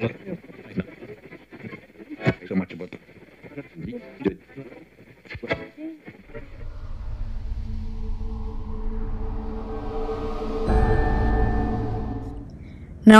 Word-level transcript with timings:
Now 0.00 0.08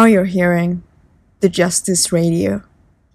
you're 0.08 0.24
hearing 0.24 0.80
the 1.44 1.52
Justice 1.52 2.08
Radio. 2.16 2.64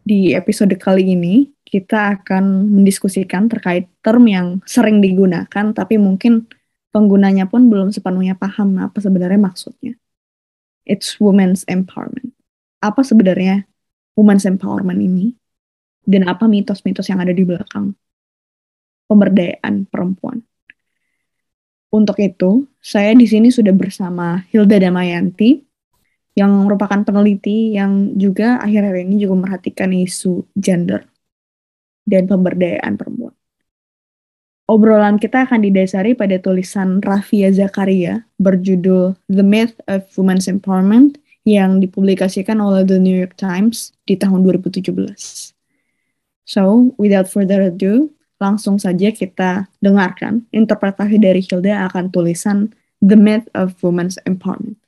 Di 0.06 0.38
episode 0.38 0.78
kali 0.78 1.18
ini, 1.18 1.50
kita 1.66 2.22
akan 2.22 2.70
mendiskusikan 2.70 3.50
terkait 3.50 3.90
term 4.06 4.30
yang 4.30 4.62
sering 4.70 5.02
digunakan, 5.02 5.74
tapi 5.74 5.98
mungkin 5.98 6.46
penggunanya 6.94 7.50
pun 7.50 7.66
belum 7.74 7.90
sepenuhnya 7.90 8.38
paham 8.38 8.78
apa 8.78 9.02
sebenarnya 9.02 9.42
maksudnya. 9.42 9.98
It's 10.86 11.18
women's 11.18 11.66
empowerment. 11.66 12.35
Apa 12.86 13.02
sebenarnya 13.02 13.66
women's 14.14 14.46
empowerment 14.46 15.02
ini? 15.02 15.34
Dan 16.06 16.30
apa 16.30 16.46
mitos-mitos 16.46 17.10
yang 17.10 17.18
ada 17.26 17.34
di 17.34 17.42
belakang 17.42 17.98
pemberdayaan 19.10 19.90
perempuan? 19.90 20.46
Untuk 21.90 22.22
itu, 22.22 22.70
saya 22.78 23.18
di 23.18 23.26
sini 23.26 23.50
sudah 23.50 23.74
bersama 23.74 24.46
Hilda 24.54 24.78
Damayanti, 24.78 25.66
yang 26.36 26.68
merupakan 26.68 27.00
peneliti 27.02 27.74
yang 27.74 28.14
juga 28.20 28.60
akhir-akhir 28.60 29.08
ini 29.08 29.16
juga 29.24 29.34
memperhatikan 29.40 29.90
isu 29.96 30.44
gender 30.60 31.08
dan 32.04 32.28
pemberdayaan 32.28 33.00
perempuan. 33.00 33.34
Obrolan 34.68 35.16
kita 35.16 35.48
akan 35.48 35.64
didasari 35.64 36.18
pada 36.18 36.36
tulisan 36.42 37.00
Rafia 37.00 37.54
Zakaria 37.56 38.28
berjudul 38.36 39.16
The 39.32 39.46
Myth 39.46 39.80
of 39.88 40.04
Women's 40.20 40.52
Empowerment 40.52 41.16
yang 41.46 41.78
dipublikasikan 41.78 42.58
oleh 42.58 42.82
The 42.82 42.98
New 42.98 43.14
York 43.14 43.38
Times 43.38 43.94
di 44.10 44.18
tahun 44.18 44.42
2017. 44.42 44.90
So, 46.46 46.94
without 46.98 47.30
further 47.30 47.70
ado, 47.70 48.10
langsung 48.42 48.82
saja 48.82 49.14
kita 49.14 49.70
dengarkan 49.78 50.50
interpretasi 50.50 51.22
dari 51.22 51.46
Hilda 51.46 51.86
akan 51.90 52.10
tulisan 52.10 52.74
The 53.00 53.18
Myth 53.18 53.48
of 53.54 53.78
Women's 53.86 54.18
Empowerment. 54.26 54.82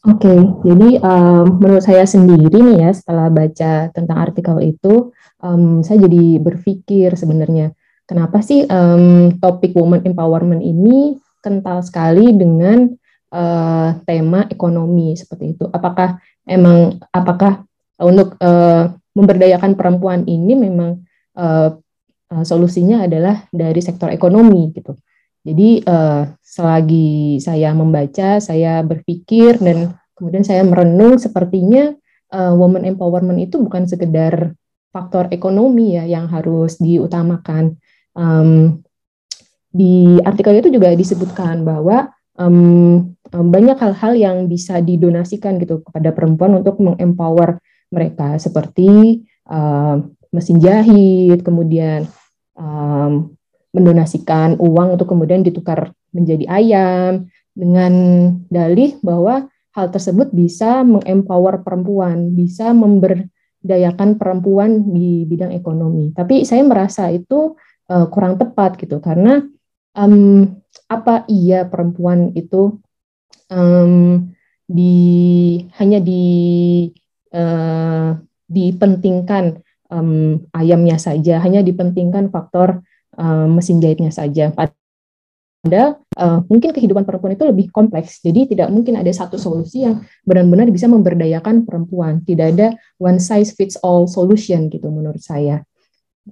Oke, 0.00 0.32
jadi 0.64 0.96
um, 1.04 1.60
menurut 1.60 1.84
saya 1.84 2.08
sendiri 2.08 2.56
nih 2.56 2.88
ya 2.88 2.90
setelah 2.96 3.28
baca 3.28 3.92
tentang 3.92 4.16
artikel 4.16 4.56
itu, 4.64 5.12
um, 5.44 5.84
saya 5.84 6.08
jadi 6.08 6.40
berpikir 6.40 7.12
sebenarnya 7.20 7.76
kenapa 8.08 8.40
sih 8.40 8.64
um, 8.64 9.36
topik 9.36 9.76
woman 9.76 10.00
empowerment 10.00 10.64
ini 10.64 11.20
kental 11.40 11.82
sekali 11.84 12.32
dengan 12.36 12.88
uh, 13.34 13.96
tema 14.04 14.46
ekonomi 14.48 15.16
seperti 15.16 15.56
itu. 15.58 15.64
Apakah 15.68 16.20
emang 16.46 17.00
apakah 17.12 17.64
untuk 18.00 18.36
uh, 18.40 18.92
memberdayakan 19.12 19.76
perempuan 19.76 20.24
ini 20.24 20.56
memang 20.56 21.04
uh, 21.36 21.76
uh, 22.30 22.44
solusinya 22.46 23.04
adalah 23.04 23.44
dari 23.50 23.80
sektor 23.82 24.08
ekonomi 24.08 24.70
gitu. 24.72 24.96
Jadi 25.40 25.80
uh, 25.88 26.28
selagi 26.44 27.40
saya 27.40 27.72
membaca, 27.72 28.38
saya 28.44 28.84
berpikir 28.84 29.56
dan 29.56 29.96
kemudian 30.12 30.44
saya 30.44 30.60
merenung 30.60 31.16
sepertinya 31.16 31.96
uh, 32.28 32.52
woman 32.52 32.84
empowerment 32.84 33.40
itu 33.40 33.56
bukan 33.56 33.88
sekedar 33.88 34.52
faktor 34.90 35.32
ekonomi 35.32 35.96
ya 35.96 36.04
yang 36.04 36.28
harus 36.28 36.76
diutamakan. 36.76 37.80
Um, 38.12 38.82
di 39.70 40.18
artikel 40.26 40.58
itu 40.58 40.68
juga 40.74 40.90
disebutkan 40.92 41.62
bahwa 41.62 42.10
um, 42.34 43.14
banyak 43.30 43.78
hal-hal 43.78 44.12
yang 44.18 44.36
bisa 44.50 44.82
didonasikan 44.82 45.62
gitu 45.62 45.86
kepada 45.86 46.10
perempuan 46.10 46.58
untuk 46.58 46.82
mengempower 46.82 47.62
mereka 47.90 48.38
seperti 48.38 49.22
uh, 49.46 50.02
mesin 50.30 50.58
jahit, 50.62 51.42
kemudian 51.42 52.06
um, 52.54 53.34
mendonasikan 53.70 54.58
uang 54.58 54.98
untuk 54.98 55.10
kemudian 55.10 55.46
ditukar 55.46 55.94
menjadi 56.10 56.46
ayam 56.50 57.30
dengan 57.54 57.92
dalih 58.50 58.98
bahwa 59.02 59.46
hal 59.74 59.86
tersebut 59.94 60.34
bisa 60.34 60.82
mengempower 60.82 61.62
perempuan, 61.62 62.34
bisa 62.34 62.74
memberdayakan 62.74 64.18
perempuan 64.18 64.90
di 64.90 65.22
bidang 65.26 65.54
ekonomi. 65.54 66.10
Tapi 66.10 66.42
saya 66.42 66.66
merasa 66.66 67.10
itu 67.14 67.54
uh, 67.90 68.06
kurang 68.10 68.38
tepat 68.38 68.74
gitu 68.78 68.98
karena 68.98 69.46
um, 69.94 70.56
apa 70.90 71.24
iya 71.30 71.66
perempuan 71.66 72.34
itu 72.34 72.78
um, 73.50 74.26
di 74.70 74.96
hanya 75.78 75.98
di 75.98 76.24
uh, 77.34 78.14
dipentingkan 78.50 79.62
um, 79.90 80.46
ayamnya 80.54 80.98
saja, 80.98 81.42
hanya 81.42 81.62
dipentingkan 81.62 82.30
faktor 82.30 82.82
uh, 83.18 83.46
mesin 83.50 83.82
jahitnya 83.82 84.14
saja. 84.14 84.54
Padahal 84.54 86.00
uh, 86.18 86.40
mungkin 86.46 86.70
kehidupan 86.70 87.02
perempuan 87.06 87.34
itu 87.34 87.44
lebih 87.46 87.70
kompleks. 87.74 88.22
Jadi 88.22 88.54
tidak 88.54 88.70
mungkin 88.70 88.98
ada 88.98 89.10
satu 89.10 89.36
solusi 89.36 89.86
yang 89.86 90.02
benar-benar 90.22 90.70
bisa 90.70 90.86
memberdayakan 90.86 91.66
perempuan. 91.66 92.22
Tidak 92.22 92.46
ada 92.56 92.74
one 93.02 93.18
size 93.18 93.54
fits 93.54 93.76
all 93.82 94.06
solution 94.06 94.70
gitu 94.70 94.88
menurut 94.88 95.20
saya. 95.20 95.66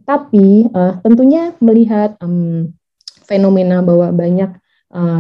Tapi 0.07 0.71
uh, 0.71 1.03
tentunya 1.03 1.55
melihat 1.59 2.15
um, 2.23 2.71
fenomena 3.29 3.85
bahwa 3.85 4.09
banyak 4.11 4.57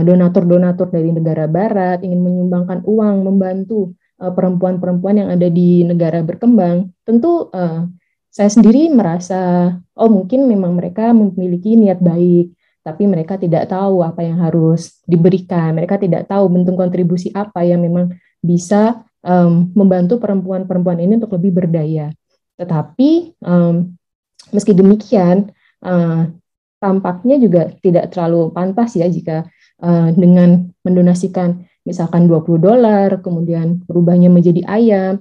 donatur-donatur 0.08 0.88
uh, 0.88 0.92
dari 0.96 1.12
negara 1.12 1.44
barat 1.44 2.00
ingin 2.00 2.24
menyumbangkan 2.24 2.80
uang 2.88 3.20
membantu 3.20 3.92
perempuan-perempuan 4.16 5.14
uh, 5.14 5.18
yang 5.20 5.28
ada 5.36 5.48
di 5.52 5.84
negara 5.84 6.24
berkembang, 6.24 6.88
tentu 7.04 7.52
uh, 7.52 7.84
saya 8.32 8.48
sendiri 8.48 8.88
merasa 8.88 9.76
oh 9.92 10.08
mungkin 10.08 10.48
memang 10.48 10.72
mereka 10.72 11.12
memiliki 11.12 11.76
niat 11.76 12.00
baik, 12.00 12.56
tapi 12.80 13.04
mereka 13.04 13.36
tidak 13.36 13.68
tahu 13.68 14.00
apa 14.00 14.24
yang 14.24 14.40
harus 14.40 15.04
diberikan. 15.04 15.76
Mereka 15.76 16.00
tidak 16.00 16.24
tahu 16.30 16.48
bentuk 16.48 16.80
kontribusi 16.80 17.28
apa 17.36 17.60
yang 17.66 17.84
memang 17.84 18.16
bisa 18.40 19.04
um, 19.20 19.68
membantu 19.74 20.16
perempuan-perempuan 20.22 21.02
ini 21.02 21.20
untuk 21.20 21.36
lebih 21.36 21.52
berdaya. 21.52 22.08
Tetapi 22.56 23.38
um, 23.44 23.92
meski 24.54 24.72
demikian, 24.72 25.52
uh, 25.84 26.30
tampaknya 26.78 27.36
juga 27.42 27.62
tidak 27.82 28.14
terlalu 28.14 28.50
pantas 28.54 28.94
ya 28.94 29.06
jika 29.10 29.46
uh, 29.82 30.10
dengan 30.14 30.70
mendonasikan 30.82 31.66
misalkan 31.82 32.30
20 32.30 32.58
dolar, 32.62 33.08
kemudian 33.22 33.82
berubahnya 33.84 34.28
menjadi 34.30 34.62
ayam, 34.68 35.20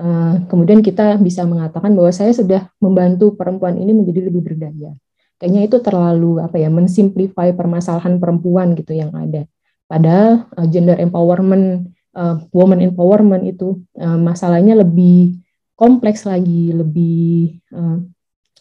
uh, 0.00 0.34
kemudian 0.48 0.80
kita 0.80 1.16
bisa 1.20 1.44
mengatakan 1.44 1.92
bahwa 1.92 2.10
saya 2.12 2.32
sudah 2.32 2.68
membantu 2.80 3.36
perempuan 3.36 3.76
ini 3.76 3.92
menjadi 3.92 4.30
lebih 4.30 4.42
berdaya 4.42 4.94
kayaknya 5.38 5.68
itu 5.68 5.76
terlalu 5.82 6.40
apa 6.40 6.56
ya 6.56 6.70
mensimplify 6.70 7.52
permasalahan 7.52 8.16
perempuan 8.16 8.72
gitu 8.78 8.96
yang 8.96 9.12
ada. 9.12 9.44
Padahal 9.84 10.48
uh, 10.56 10.66
gender 10.72 10.96
empowerment, 10.96 11.92
uh, 12.16 12.40
woman 12.54 12.80
empowerment 12.80 13.44
itu 13.44 13.84
uh, 14.00 14.16
masalahnya 14.16 14.80
lebih 14.80 15.36
kompleks 15.76 16.24
lagi, 16.24 16.72
lebih 16.72 17.60
uh, 17.74 18.00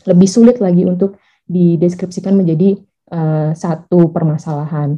lebih 0.04 0.28
sulit 0.28 0.60
lagi 0.60 0.84
untuk 0.84 1.16
dideskripsikan 1.54 2.34
menjadi 2.34 2.82
uh, 3.14 3.54
satu 3.54 4.10
permasalahan. 4.10 4.98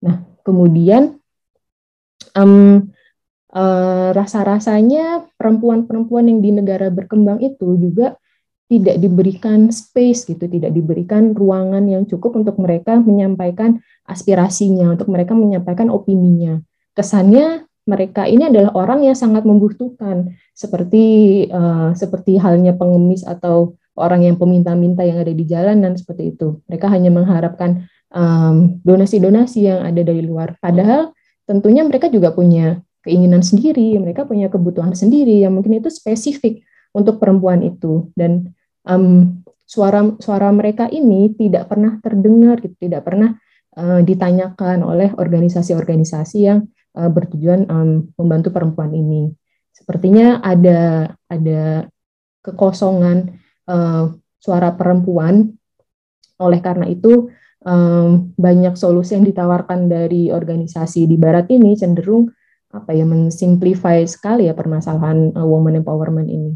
Nah, 0.00 0.24
kemudian 0.40 1.20
um, 2.32 2.88
uh, 3.52 4.08
rasa-rasanya 4.16 5.28
perempuan-perempuan 5.36 6.32
yang 6.32 6.40
di 6.40 6.50
negara 6.56 6.88
berkembang 6.88 7.44
itu 7.44 7.76
juga 7.76 8.16
tidak 8.70 9.02
diberikan 9.02 9.66
space 9.74 10.30
gitu, 10.30 10.46
tidak 10.46 10.70
diberikan 10.70 11.34
ruangan 11.34 11.82
yang 11.90 12.06
cukup 12.06 12.38
untuk 12.38 12.54
mereka 12.62 13.02
menyampaikan 13.02 13.82
aspirasinya, 14.06 14.94
untuk 14.94 15.10
mereka 15.10 15.34
menyampaikan 15.34 15.90
opininya. 15.90 16.62
Kesannya 16.94 17.66
mereka 17.90 18.30
ini 18.30 18.46
adalah 18.46 18.70
orang 18.78 19.02
yang 19.02 19.18
sangat 19.18 19.42
membutuhkan, 19.42 20.38
seperti 20.54 21.04
uh, 21.50 21.90
seperti 21.98 22.38
halnya 22.38 22.70
pengemis 22.78 23.26
atau 23.26 23.74
orang 24.00 24.24
yang 24.24 24.40
peminta-minta 24.40 25.04
yang 25.04 25.20
ada 25.20 25.30
di 25.30 25.44
jalan 25.44 25.84
dan 25.84 25.94
seperti 25.94 26.32
itu. 26.32 26.64
Mereka 26.66 26.88
hanya 26.88 27.12
mengharapkan 27.12 27.84
donasi-donasi 28.82 29.58
um, 29.62 29.66
yang 29.70 29.80
ada 29.86 30.02
dari 30.02 30.24
luar. 30.26 30.58
Padahal 30.58 31.14
tentunya 31.46 31.86
mereka 31.86 32.10
juga 32.10 32.34
punya 32.34 32.82
keinginan 33.06 33.40
sendiri, 33.40 33.96
mereka 34.02 34.26
punya 34.26 34.50
kebutuhan 34.50 34.92
sendiri 34.98 35.40
yang 35.46 35.54
mungkin 35.54 35.78
itu 35.78 35.88
spesifik 35.88 36.66
untuk 36.90 37.22
perempuan 37.22 37.62
itu 37.62 38.10
dan 38.18 38.50
um, 38.82 39.40
suara 39.62 40.02
suara 40.18 40.50
mereka 40.50 40.90
ini 40.90 41.30
tidak 41.38 41.70
pernah 41.70 42.02
terdengar, 42.02 42.58
gitu, 42.58 42.74
tidak 42.90 43.06
pernah 43.06 43.38
uh, 43.78 44.02
ditanyakan 44.02 44.82
oleh 44.82 45.14
organisasi-organisasi 45.14 46.38
yang 46.42 46.66
uh, 46.98 47.06
bertujuan 47.06 47.70
um, 47.70 48.10
membantu 48.18 48.50
perempuan 48.50 48.90
ini. 48.90 49.30
Sepertinya 49.70 50.42
ada 50.42 51.14
ada 51.30 51.86
kekosongan 52.42 53.38
uh, 53.70 54.10
suara 54.42 54.74
perempuan. 54.74 55.54
Oleh 56.42 56.58
karena 56.58 56.90
itu, 56.90 57.30
um, 57.64 58.32
banyak 58.34 58.74
solusi 58.74 59.16
yang 59.16 59.26
ditawarkan 59.28 59.86
dari 59.86 60.32
organisasi 60.32 61.06
di 61.06 61.16
Barat 61.20 61.46
ini 61.52 61.76
cenderung 61.76 62.32
apa 62.70 62.94
ya 62.94 63.02
mensimplify 63.02 64.06
sekali 64.06 64.46
ya 64.46 64.54
permasalahan 64.54 65.34
uh, 65.34 65.46
woman 65.46 65.78
empowerment 65.78 66.30
ini. 66.30 66.54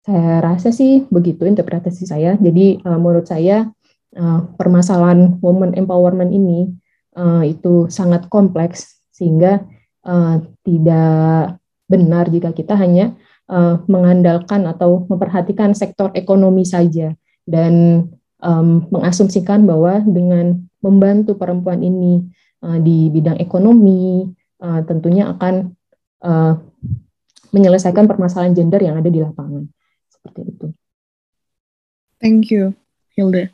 Saya 0.00 0.40
rasa 0.42 0.72
sih 0.72 1.06
begitu 1.12 1.46
interpretasi 1.46 2.08
saya. 2.08 2.34
Jadi 2.40 2.82
uh, 2.82 2.98
menurut 2.98 3.28
saya 3.30 3.70
uh, 4.16 4.40
permasalahan 4.58 5.38
woman 5.38 5.76
empowerment 5.76 6.34
ini 6.34 6.72
uh, 7.14 7.46
itu 7.46 7.86
sangat 7.92 8.26
kompleks 8.26 9.06
sehingga 9.14 9.62
uh, 10.02 10.42
tidak 10.66 11.60
benar 11.90 12.30
jika 12.30 12.50
kita 12.54 12.74
hanya 12.78 13.14
uh, 13.50 13.82
mengandalkan 13.90 14.64
atau 14.70 15.04
memperhatikan 15.10 15.74
sektor 15.74 16.14
ekonomi 16.14 16.62
saja 16.62 17.12
dan 17.44 18.06
um, 18.38 18.86
mengasumsikan 18.88 19.66
bahwa 19.66 20.00
dengan 20.06 20.62
membantu 20.80 21.36
perempuan 21.36 21.82
ini 21.82 22.24
uh, 22.62 22.78
di 22.78 23.10
bidang 23.10 23.36
ekonomi 23.42 24.30
uh, 24.62 24.80
tentunya 24.86 25.28
akan 25.34 25.74
uh, 26.22 26.54
menyelesaikan 27.50 28.06
permasalahan 28.06 28.54
gender 28.54 28.80
yang 28.80 28.96
ada 28.96 29.10
di 29.10 29.18
lapangan. 29.18 29.66
Seperti 30.06 30.40
itu. 30.46 30.66
Thank 32.22 32.52
you, 32.54 32.76
Hilda. 33.16 33.50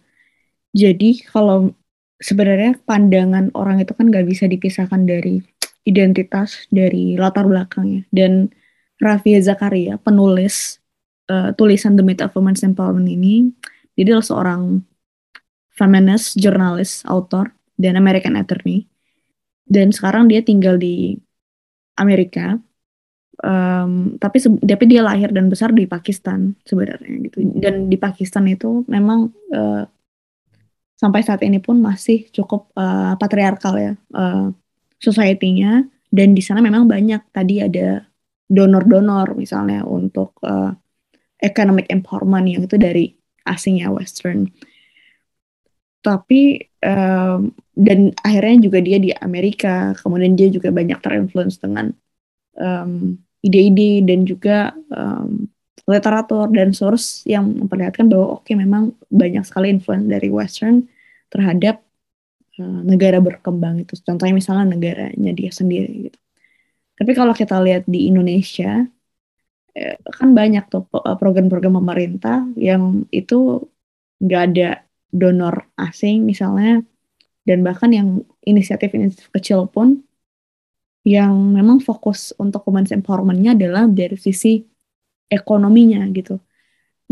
Jadi 0.76 1.24
kalau 1.24 1.72
sebenarnya 2.20 2.76
pandangan 2.84 3.48
orang 3.56 3.80
itu 3.80 3.96
kan 3.96 4.12
nggak 4.12 4.26
bisa 4.28 4.44
dipisahkan 4.44 5.08
dari 5.08 5.40
identitas, 5.86 6.66
dari 6.68 7.16
latar 7.16 7.48
belakangnya. 7.48 8.04
Dan 8.12 8.52
Rafia 8.96 9.38
Zakaria, 9.44 10.00
penulis 10.00 10.80
uh, 11.28 11.52
tulisan 11.52 11.96
The 11.96 12.04
Myth 12.04 12.24
of 12.24 12.32
Women's 12.32 12.64
Empowerment 12.64 13.08
ini, 13.12 13.52
dia 13.92 14.08
adalah 14.08 14.24
seorang 14.24 14.62
feminist, 15.76 16.40
jurnalis, 16.40 17.04
author, 17.04 17.52
dan 17.76 18.00
American 18.00 18.36
attorney. 18.40 18.88
Dan 19.68 19.92
sekarang 19.92 20.32
dia 20.32 20.40
tinggal 20.40 20.80
di 20.80 21.20
Amerika. 22.00 22.56
Um, 23.36 24.16
tapi 24.16 24.40
tapi 24.40 24.84
dia 24.88 25.04
lahir 25.04 25.28
dan 25.28 25.52
besar 25.52 25.68
di 25.76 25.84
Pakistan 25.84 26.56
sebenarnya 26.64 27.28
gitu. 27.28 27.44
Dan 27.60 27.92
di 27.92 28.00
Pakistan 28.00 28.48
itu 28.48 28.80
memang 28.88 29.28
uh, 29.52 29.84
sampai 30.96 31.20
saat 31.20 31.44
ini 31.44 31.60
pun 31.60 31.76
masih 31.76 32.32
cukup 32.32 32.72
uh, 32.72 33.12
patriarkal 33.20 33.76
ya 33.76 33.92
uh, 34.16 34.48
society-nya. 34.96 35.84
Dan 36.08 36.32
di 36.32 36.40
sana 36.40 36.64
memang 36.64 36.88
banyak. 36.88 37.28
Tadi 37.28 37.60
ada 37.60 38.00
donor-donor 38.46 39.34
misalnya 39.34 39.82
untuk 39.82 40.38
uh, 40.46 40.70
economic 41.42 41.90
empowerment 41.90 42.46
yang 42.46 42.62
itu 42.64 42.78
dari 42.78 43.12
asing 43.46 43.82
ya 43.82 43.90
western. 43.90 44.50
Tapi 46.02 46.62
um, 46.86 47.50
dan 47.74 48.14
akhirnya 48.22 48.70
juga 48.70 48.78
dia 48.78 48.98
di 49.02 49.10
Amerika 49.18 49.92
kemudian 49.98 50.38
dia 50.38 50.48
juga 50.48 50.70
banyak 50.70 51.02
terinfluence 51.02 51.58
dengan 51.58 51.90
um, 52.58 53.18
ide-ide 53.42 54.06
dan 54.06 54.22
juga 54.22 54.70
um, 54.94 55.50
literatur 55.86 56.50
dan 56.50 56.70
source 56.74 57.26
yang 57.26 57.46
memperlihatkan 57.62 58.10
bahwa 58.10 58.38
oke 58.38 58.46
okay, 58.46 58.54
memang 58.58 58.94
banyak 59.10 59.42
sekali 59.42 59.70
influence 59.70 60.06
dari 60.06 60.30
Western 60.30 60.86
terhadap 61.30 61.82
uh, 62.62 62.80
negara 62.86 63.18
berkembang 63.18 63.82
itu. 63.82 63.98
Contohnya 64.02 64.34
misalnya 64.34 64.78
negaranya 64.78 65.34
dia 65.34 65.50
sendiri 65.50 66.10
gitu 66.10 66.18
tapi 66.96 67.12
kalau 67.12 67.36
kita 67.36 67.60
lihat 67.60 67.84
di 67.84 68.08
Indonesia 68.08 68.84
eh, 69.76 69.96
kan 70.00 70.32
banyak 70.32 70.64
tuh 70.72 70.88
program-program 70.92 71.76
pemerintah 71.80 72.48
yang 72.56 73.04
itu 73.12 73.68
nggak 74.20 74.42
ada 74.52 74.68
donor 75.12 75.68
asing 75.76 76.24
misalnya 76.24 76.80
dan 77.46 77.62
bahkan 77.62 77.92
yang 77.94 78.08
inisiatif-inisiatif 78.42 79.30
kecil 79.30 79.70
pun 79.70 80.02
yang 81.06 81.54
memang 81.54 81.78
fokus 81.78 82.34
untuk 82.34 82.66
women's 82.66 82.90
empowerment-nya 82.90 83.54
adalah 83.54 83.86
dari 83.86 84.18
sisi 84.18 84.58
ekonominya 85.30 86.02
gitu. 86.10 86.42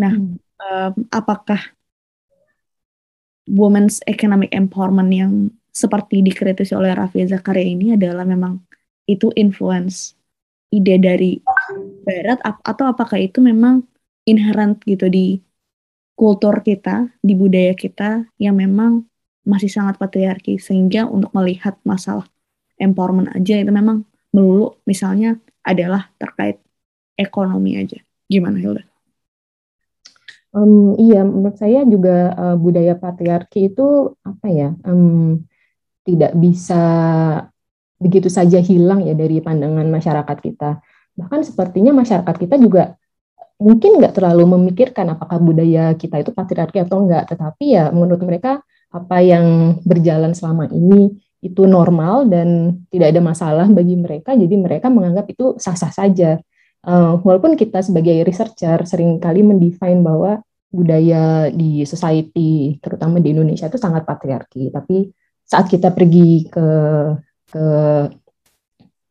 Nah, 0.02 0.10
hmm. 0.18 0.34
um, 0.58 0.92
apakah 1.14 1.62
women's 3.46 4.02
economic 4.10 4.50
empowerment 4.50 5.10
yang 5.14 5.32
seperti 5.70 6.26
dikritisi 6.26 6.74
oleh 6.74 6.90
Raffi 6.90 7.22
Zakaria 7.30 7.66
ini 7.66 7.94
adalah 7.94 8.26
memang 8.26 8.58
itu 9.04 9.28
influence 9.36 10.16
ide 10.74 10.98
dari 10.98 11.38
barat 12.02 12.42
atau 12.42 12.84
apakah 12.90 13.20
itu 13.20 13.38
memang 13.38 13.86
inherent 14.26 14.80
gitu 14.82 15.06
di 15.06 15.38
kultur 16.14 16.62
kita, 16.62 17.10
di 17.20 17.34
budaya 17.34 17.74
kita 17.74 18.26
yang 18.38 18.58
memang 18.58 19.06
masih 19.44 19.68
sangat 19.68 20.00
patriarki 20.00 20.56
sehingga 20.56 21.04
untuk 21.04 21.30
melihat 21.36 21.76
masalah 21.84 22.24
empowerment 22.80 23.30
aja 23.36 23.60
itu 23.60 23.70
memang 23.70 24.02
melulu 24.32 24.80
misalnya 24.88 25.36
adalah 25.62 26.10
terkait 26.16 26.58
ekonomi 27.14 27.76
aja. 27.78 28.00
Gimana 28.26 28.56
Hilda? 28.58 28.82
Um, 30.54 30.94
iya, 31.02 31.26
menurut 31.26 31.58
saya 31.58 31.82
juga 31.82 32.30
uh, 32.34 32.56
budaya 32.56 32.94
patriarki 32.94 33.74
itu 33.74 34.14
apa 34.22 34.46
ya 34.46 34.70
um, 34.86 35.42
tidak 36.06 36.30
bisa 36.38 36.82
begitu 37.98 38.28
saja 38.28 38.58
hilang 38.60 39.06
ya 39.06 39.14
dari 39.14 39.38
pandangan 39.40 39.86
masyarakat 39.88 40.38
kita. 40.40 40.82
Bahkan 41.14 41.40
sepertinya 41.46 41.94
masyarakat 41.94 42.34
kita 42.36 42.58
juga 42.58 42.98
mungkin 43.58 44.02
nggak 44.02 44.18
terlalu 44.18 44.58
memikirkan 44.58 45.14
apakah 45.14 45.38
budaya 45.38 45.94
kita 45.94 46.20
itu 46.20 46.34
patriarki 46.34 46.82
atau 46.82 47.06
enggak, 47.06 47.30
tetapi 47.30 47.64
ya 47.78 47.94
menurut 47.94 48.20
mereka 48.26 48.60
apa 48.90 49.18
yang 49.22 49.78
berjalan 49.82 50.34
selama 50.34 50.70
ini 50.70 51.18
itu 51.44 51.68
normal 51.68 52.24
dan 52.24 52.80
tidak 52.88 53.12
ada 53.14 53.20
masalah 53.20 53.66
bagi 53.68 53.94
mereka, 54.00 54.32
jadi 54.32 54.54
mereka 54.56 54.88
menganggap 54.88 55.28
itu 55.28 55.54
sah-sah 55.60 55.92
saja. 55.92 56.40
Uh, 56.84 57.16
walaupun 57.24 57.56
kita 57.56 57.80
sebagai 57.80 58.24
researcher 58.24 58.84
sering 58.84 59.16
kali 59.16 59.40
mendefine 59.40 60.04
bahwa 60.04 60.40
budaya 60.72 61.48
di 61.52 61.84
society, 61.84 62.76
terutama 62.80 63.20
di 63.20 63.32
Indonesia 63.32 63.68
itu 63.68 63.78
sangat 63.78 64.08
patriarki, 64.08 64.72
tapi 64.72 65.12
saat 65.44 65.68
kita 65.68 65.92
pergi 65.92 66.48
ke 66.48 66.66
ke 67.48 67.66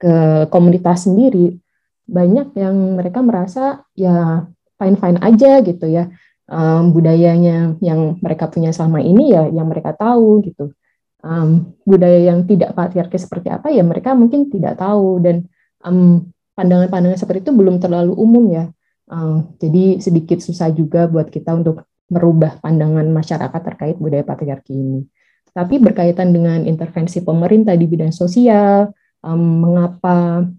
ke 0.04 0.16
komunitas 0.52 1.08
sendiri, 1.08 1.56
banyak 2.04 2.52
yang 2.60 2.76
mereka 3.00 3.24
merasa 3.24 3.88
ya 3.96 4.44
fine 4.76 4.98
fine 5.00 5.20
aja 5.24 5.64
gitu 5.64 5.88
ya. 5.88 6.12
Um, 6.44 6.92
budayanya 6.92 7.80
yang 7.80 8.20
mereka 8.20 8.52
punya 8.52 8.76
selama 8.76 9.00
ini 9.00 9.32
ya 9.32 9.48
yang 9.48 9.72
mereka 9.72 9.96
tahu 9.96 10.44
gitu. 10.44 10.76
Um, 11.24 11.72
budaya 11.88 12.36
yang 12.36 12.44
tidak 12.44 12.76
patriarki 12.76 13.16
seperti 13.16 13.48
apa 13.48 13.72
ya 13.72 13.80
mereka 13.80 14.12
mungkin 14.12 14.52
tidak 14.52 14.76
tahu. 14.76 15.24
Dan 15.24 15.48
um, 15.88 16.28
pandangan-pandangan 16.52 17.16
seperti 17.16 17.48
itu 17.48 17.56
belum 17.56 17.80
terlalu 17.80 18.12
umum 18.12 18.44
ya. 18.52 18.68
Um, 19.08 19.56
jadi 19.56 20.04
sedikit 20.04 20.44
susah 20.44 20.68
juga 20.76 21.08
buat 21.08 21.32
kita 21.32 21.56
untuk 21.56 21.88
merubah 22.12 22.60
pandangan 22.60 23.08
masyarakat 23.08 23.62
terkait 23.64 23.96
budaya 23.96 24.28
patriarki 24.28 24.76
ini 24.76 25.08
tapi 25.54 25.78
berkaitan 25.78 26.34
dengan 26.34 26.66
intervensi 26.66 27.22
pemerintah 27.22 27.78
di 27.78 27.86
bidang 27.86 28.10
sosial 28.10 28.90
um, 29.22 29.42
mengapa 29.64 30.50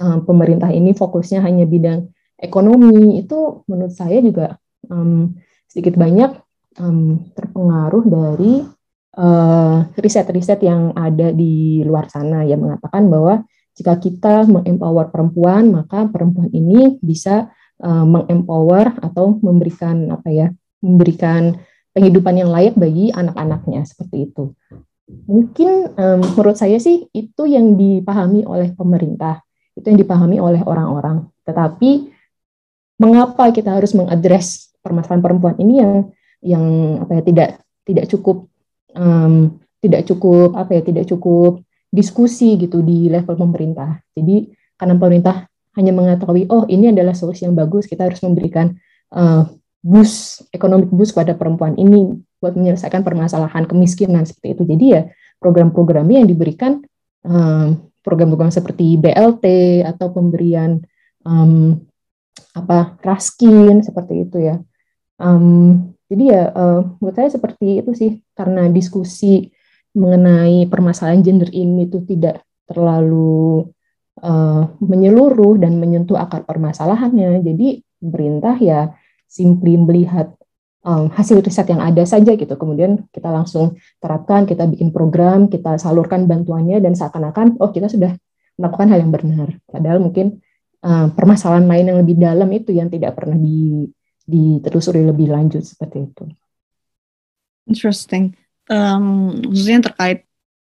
um, 0.00 0.18
pemerintah 0.24 0.72
ini 0.72 0.96
fokusnya 0.96 1.44
hanya 1.44 1.68
bidang 1.68 2.08
ekonomi 2.40 3.20
itu 3.20 3.64
menurut 3.68 3.92
saya 3.92 4.18
juga 4.24 4.56
um, 4.88 5.36
sedikit 5.68 6.00
banyak 6.00 6.32
um, 6.80 7.28
terpengaruh 7.36 8.04
dari 8.08 8.64
riset-riset 9.96 10.60
uh, 10.60 10.66
yang 10.68 10.82
ada 10.92 11.32
di 11.32 11.80
luar 11.88 12.04
sana 12.12 12.44
yang 12.44 12.60
mengatakan 12.60 13.08
bahwa 13.08 13.48
jika 13.72 13.96
kita 13.96 14.44
mengempower 14.44 15.08
perempuan 15.08 15.72
maka 15.72 16.04
perempuan 16.04 16.52
ini 16.52 17.00
bisa 17.00 17.48
uh, 17.80 18.04
mengempower 18.04 18.92
atau 19.00 19.40
memberikan 19.40 20.12
apa 20.12 20.28
ya 20.28 20.46
memberikan 20.84 21.56
penghidupan 21.96 22.36
yang 22.36 22.52
layak 22.52 22.76
bagi 22.76 23.08
anak-anaknya 23.08 23.88
seperti 23.88 24.28
itu 24.28 24.52
mungkin 25.06 25.96
um, 25.96 26.20
menurut 26.34 26.58
saya 26.58 26.76
sih 26.82 27.08
itu 27.14 27.42
yang 27.46 27.78
dipahami 27.78 28.44
oleh 28.44 28.74
pemerintah 28.74 29.46
itu 29.76 29.86
yang 29.92 30.00
dipahami 30.00 30.40
oleh 30.40 30.64
orang-orang. 30.64 31.28
Tetapi 31.44 32.10
mengapa 32.96 33.52
kita 33.52 33.76
harus 33.76 33.92
mengadres 33.92 34.72
permasalahan 34.80 35.22
perempuan 35.22 35.56
ini 35.60 35.84
yang 35.84 35.92
yang 36.40 36.64
apa 37.04 37.20
ya 37.20 37.22
tidak 37.22 37.48
tidak 37.84 38.06
cukup 38.08 38.48
um, 38.96 39.60
tidak 39.84 40.08
cukup 40.08 40.56
apa 40.56 40.80
ya 40.80 40.82
tidak 40.82 41.04
cukup 41.06 41.60
diskusi 41.92 42.56
gitu 42.56 42.80
di 42.80 43.12
level 43.12 43.36
pemerintah. 43.36 44.00
Jadi 44.16 44.48
karena 44.80 44.96
pemerintah 44.96 45.36
hanya 45.76 45.92
mengetahui 45.92 46.48
oh 46.48 46.64
ini 46.66 46.90
adalah 46.90 47.12
solusi 47.12 47.44
yang 47.44 47.52
bagus 47.52 47.84
kita 47.84 48.08
harus 48.08 48.24
memberikan 48.24 48.72
uh, 49.12 49.44
bus 49.86 50.42
ekonomi 50.50 50.90
bus 50.90 51.14
pada 51.14 51.38
perempuan 51.38 51.78
ini 51.78 52.18
buat 52.42 52.58
menyelesaikan 52.58 53.06
permasalahan 53.06 53.70
kemiskinan 53.70 54.26
seperti 54.26 54.58
itu. 54.58 54.62
Jadi 54.66 54.84
ya 54.90 55.02
program-programnya 55.38 56.26
yang 56.26 56.28
diberikan 56.28 56.82
um, 57.22 57.86
program-program 58.02 58.50
seperti 58.50 58.98
BLT 58.98 59.46
atau 59.86 60.10
pemberian 60.10 60.82
um, 61.22 61.78
apa 62.58 62.98
raskin 63.06 63.86
seperti 63.86 64.26
itu 64.26 64.38
ya. 64.42 64.56
Um, 65.22 65.94
jadi 66.10 66.24
ya 66.26 66.42
uh, 66.50 66.80
menurut 66.98 67.14
saya 67.14 67.30
seperti 67.30 67.82
itu 67.82 67.90
sih 67.94 68.10
karena 68.34 68.66
diskusi 68.70 69.50
mengenai 69.96 70.68
permasalahan 70.68 71.24
gender 71.24 71.48
ini 71.54 71.88
itu 71.88 72.04
tidak 72.04 72.44
terlalu 72.68 73.64
uh, 74.20 74.62
menyeluruh 74.82 75.56
dan 75.56 75.78
menyentuh 75.78 76.18
akar 76.18 76.44
permasalahannya. 76.44 77.40
Jadi 77.42 77.80
pemerintah 78.02 78.54
ya 78.60 78.92
simply 79.26 79.76
melihat 79.76 80.32
um, 80.86 81.10
hasil 81.10 81.42
riset 81.42 81.66
yang 81.66 81.82
ada 81.82 82.06
saja 82.06 82.38
gitu. 82.38 82.54
Kemudian 82.54 83.10
kita 83.10 83.28
langsung 83.28 83.74
terapkan, 83.98 84.46
kita 84.46 84.64
bikin 84.70 84.94
program, 84.94 85.50
kita 85.50 85.76
salurkan 85.76 86.30
bantuannya 86.30 86.78
dan 86.78 86.94
seakan-akan 86.94 87.58
oh 87.58 87.74
kita 87.74 87.90
sudah 87.90 88.14
melakukan 88.56 88.86
hal 88.94 88.98
yang 89.02 89.12
benar. 89.12 89.48
Padahal 89.66 89.98
mungkin 90.00 90.38
uh, 90.86 91.10
permasalahan 91.12 91.66
lain 91.66 91.84
yang 91.92 91.98
lebih 92.00 92.16
dalam 92.16 92.48
itu 92.54 92.70
yang 92.72 92.88
tidak 92.88 93.18
pernah 93.18 93.36
di, 93.36 93.90
ditelusuri 94.24 95.02
lebih 95.02 95.34
lanjut 95.34 95.66
seperti 95.66 96.06
itu. 96.06 96.24
Interesting. 97.66 98.38
Um, 98.70 99.34
khususnya 99.42 99.82
terkait 99.90 100.26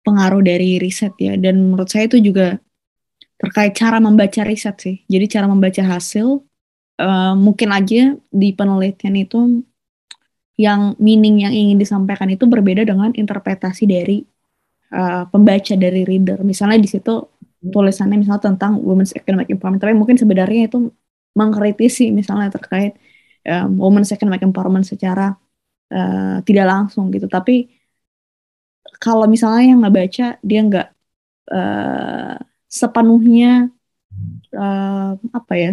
pengaruh 0.06 0.42
dari 0.42 0.78
riset 0.78 1.12
ya. 1.18 1.34
Dan 1.34 1.74
menurut 1.74 1.90
saya 1.90 2.06
itu 2.06 2.22
juga 2.22 2.62
terkait 3.38 3.74
cara 3.74 3.98
membaca 3.98 4.40
riset 4.46 4.76
sih. 4.78 4.96
Jadi 5.10 5.26
cara 5.26 5.50
membaca 5.50 5.82
hasil 5.82 6.40
uh, 7.00 7.34
mungkin 7.34 7.70
aja 7.74 8.14
di 8.30 8.48
penelitian 8.54 9.14
itu 9.18 9.38
yang 10.54 10.94
meaning 11.02 11.42
yang 11.42 11.54
ingin 11.54 11.78
disampaikan 11.82 12.30
itu 12.30 12.46
berbeda 12.46 12.86
dengan 12.86 13.10
interpretasi 13.10 13.90
dari 13.90 14.22
uh, 14.94 15.26
pembaca 15.26 15.74
dari 15.74 16.06
reader. 16.06 16.46
Misalnya 16.46 16.78
di 16.78 16.86
situ 16.90 17.26
tulisannya 17.64 18.20
misalnya 18.22 18.54
tentang 18.54 18.78
women's 18.84 19.16
economic 19.16 19.50
empowerment, 19.50 19.82
tapi 19.82 19.94
mungkin 19.96 20.14
sebenarnya 20.20 20.70
itu 20.70 20.92
mengkritisi 21.34 22.14
misalnya 22.14 22.54
terkait 22.54 22.94
um, 23.48 23.74
women's 23.82 24.14
economic 24.14 24.44
empowerment 24.46 24.86
secara 24.86 25.34
uh, 25.90 26.38
tidak 26.46 26.66
langsung 26.70 27.10
gitu. 27.10 27.26
Tapi 27.26 27.66
kalau 29.02 29.26
misalnya 29.26 29.74
yang 29.74 29.78
nggak 29.82 29.96
baca 29.96 30.26
dia 30.40 30.60
nggak 30.62 30.88
uh, 31.50 32.36
sepenuhnya 32.70 33.70
uh, 34.54 35.18
apa 35.34 35.54
ya 35.58 35.72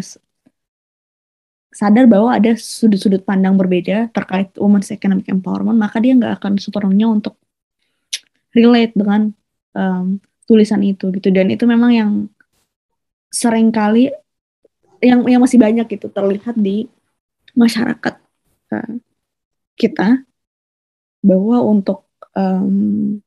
sadar 1.71 2.05
bahwa 2.05 2.35
ada 2.35 2.51
sudut-sudut 2.59 3.23
pandang 3.23 3.55
berbeda 3.55 4.11
terkait 4.11 4.51
women's 4.59 4.91
economic 4.91 5.25
empowerment, 5.31 5.79
maka 5.79 6.03
dia 6.03 6.11
nggak 6.13 6.43
akan 6.43 6.59
sepenuhnya 6.59 7.07
untuk 7.07 7.39
relate 8.51 8.91
dengan 8.91 9.31
um, 9.71 10.19
tulisan 10.45 10.83
itu 10.83 11.07
gitu. 11.15 11.31
Dan 11.31 11.47
itu 11.47 11.63
memang 11.63 11.91
yang 11.95 12.11
sering 13.31 13.71
kali 13.71 14.11
yang 14.99 15.23
yang 15.25 15.41
masih 15.41 15.57
banyak 15.57 15.87
itu 15.87 16.11
terlihat 16.11 16.59
di 16.59 16.91
masyarakat 17.55 18.19
uh, 18.75 18.93
kita 19.79 20.27
bahwa 21.23 21.63
untuk 21.63 22.11
um, 22.35 23.17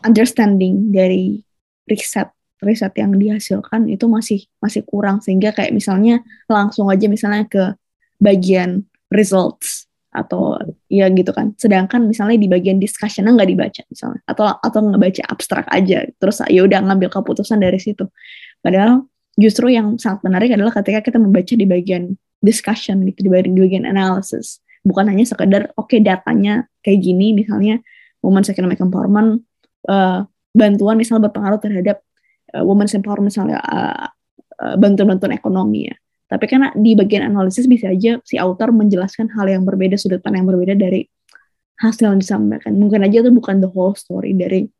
understanding 0.00 0.88
dari 0.88 1.44
riset 1.84 2.32
riset 2.60 2.92
yang 2.96 3.12
dihasilkan 3.16 3.88
itu 3.88 4.04
masih 4.08 4.40
masih 4.60 4.84
kurang 4.84 5.20
sehingga 5.24 5.52
kayak 5.52 5.72
misalnya 5.72 6.20
langsung 6.48 6.88
aja 6.92 7.08
misalnya 7.08 7.44
ke 7.48 7.76
bagian 8.20 8.86
results 9.10 9.90
atau 10.10 10.58
ya 10.90 11.06
gitu 11.10 11.30
kan. 11.30 11.54
Sedangkan 11.56 12.06
misalnya 12.06 12.36
di 12.36 12.50
bagian 12.50 12.82
discussion 12.82 13.26
nggak 13.26 13.48
dibaca 13.50 13.82
misalnya. 13.88 14.20
Atau 14.26 14.44
atau 14.46 14.78
nggak 14.84 15.00
baca 15.00 15.22
abstrak 15.30 15.66
aja. 15.70 16.06
Terus 16.18 16.36
ya 16.50 16.66
udah 16.66 16.78
ngambil 16.84 17.08
keputusan 17.10 17.62
dari 17.62 17.78
situ. 17.78 18.06
Padahal 18.60 19.06
justru 19.38 19.70
yang 19.72 19.96
sangat 19.96 20.26
menarik 20.26 20.52
adalah 20.52 20.74
ketika 20.74 21.00
kita 21.10 21.18
membaca 21.22 21.54
di 21.54 21.66
bagian 21.66 22.14
discussion 22.42 23.04
gitu 23.06 23.26
di 23.26 23.30
bagian, 23.30 23.52
di 23.54 23.60
bagian 23.62 23.84
analysis. 23.86 24.60
Bukan 24.82 25.06
hanya 25.08 25.24
sekedar 25.28 25.70
oke 25.76 25.92
okay, 25.92 26.00
datanya 26.00 26.66
kayak 26.80 27.00
gini 27.04 27.36
misalnya 27.36 27.84
women's 28.24 28.48
economic 28.48 28.80
empowerment 28.80 29.44
uh, 29.88 30.24
bantuan 30.56 30.96
misalnya 30.98 31.28
berpengaruh 31.30 31.60
terhadap 31.60 32.02
uh, 32.56 32.64
women's 32.64 32.96
empowerment 32.96 33.30
misalnya 33.30 33.60
uh, 33.62 34.08
bantuan-bantuan 34.76 35.32
ekonomi 35.36 35.88
ya. 35.88 35.96
Tapi 36.30 36.44
karena 36.46 36.70
di 36.78 36.94
bagian 36.94 37.26
analisis 37.26 37.66
bisa 37.66 37.90
aja 37.90 38.22
si 38.22 38.38
author 38.38 38.70
menjelaskan 38.70 39.34
hal 39.34 39.50
yang 39.50 39.66
berbeda, 39.66 39.98
sudut 39.98 40.22
pandang 40.22 40.46
yang 40.46 40.50
berbeda 40.54 40.74
dari 40.78 41.02
hasil 41.82 42.06
yang 42.06 42.22
disampaikan. 42.22 42.78
Mungkin 42.78 43.02
aja 43.02 43.26
itu 43.26 43.34
bukan 43.34 43.58
the 43.58 43.66
whole 43.66 43.98
story 43.98 44.30
dari 44.38 44.70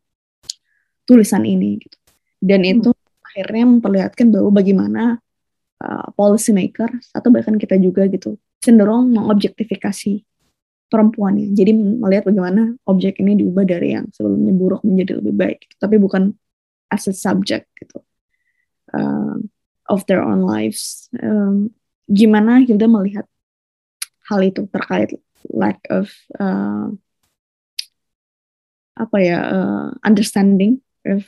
tulisan 1.11 1.42
ini. 1.42 1.83
Gitu. 1.83 1.97
Dan 2.38 2.62
hmm. 2.62 2.71
itu 2.78 2.90
akhirnya 3.26 3.64
memperlihatkan 3.66 4.30
bahwa 4.30 4.50
bagaimana 4.54 5.02
uh, 5.83 6.07
policy 6.14 6.54
maker 6.54 6.90
atau 7.11 7.28
bahkan 7.35 7.59
kita 7.59 7.75
juga 7.83 8.07
gitu 8.07 8.38
cenderung 8.62 9.11
mengobjektifikasi 9.11 10.23
perempuan 10.87 11.35
ya. 11.35 11.50
Jadi 11.50 11.75
melihat 11.75 12.30
bagaimana 12.30 12.78
objek 12.87 13.19
ini 13.19 13.42
diubah 13.42 13.66
dari 13.66 13.99
yang 13.99 14.07
sebelumnya 14.14 14.54
buruk 14.54 14.87
menjadi 14.87 15.19
lebih 15.19 15.35
baik. 15.35 15.59
Gitu. 15.66 15.75
Tapi 15.83 15.97
bukan 15.99 16.30
as 16.90 17.11
a 17.11 17.14
subject 17.14 17.66
gitu 17.78 18.02
uh, 18.95 19.35
of 19.90 20.06
their 20.06 20.23
own 20.23 20.47
lives. 20.47 21.11
Um, 21.18 21.75
gimana 22.06 22.62
Hilda 22.62 22.87
melihat 22.87 23.26
hal 24.30 24.40
itu 24.47 24.70
terkait 24.70 25.18
lack 25.50 25.82
of 25.90 26.06
uh, 26.38 26.94
apa 28.94 29.16
ya 29.18 29.38
uh, 29.42 29.88
understanding 30.06 30.78
of 31.02 31.26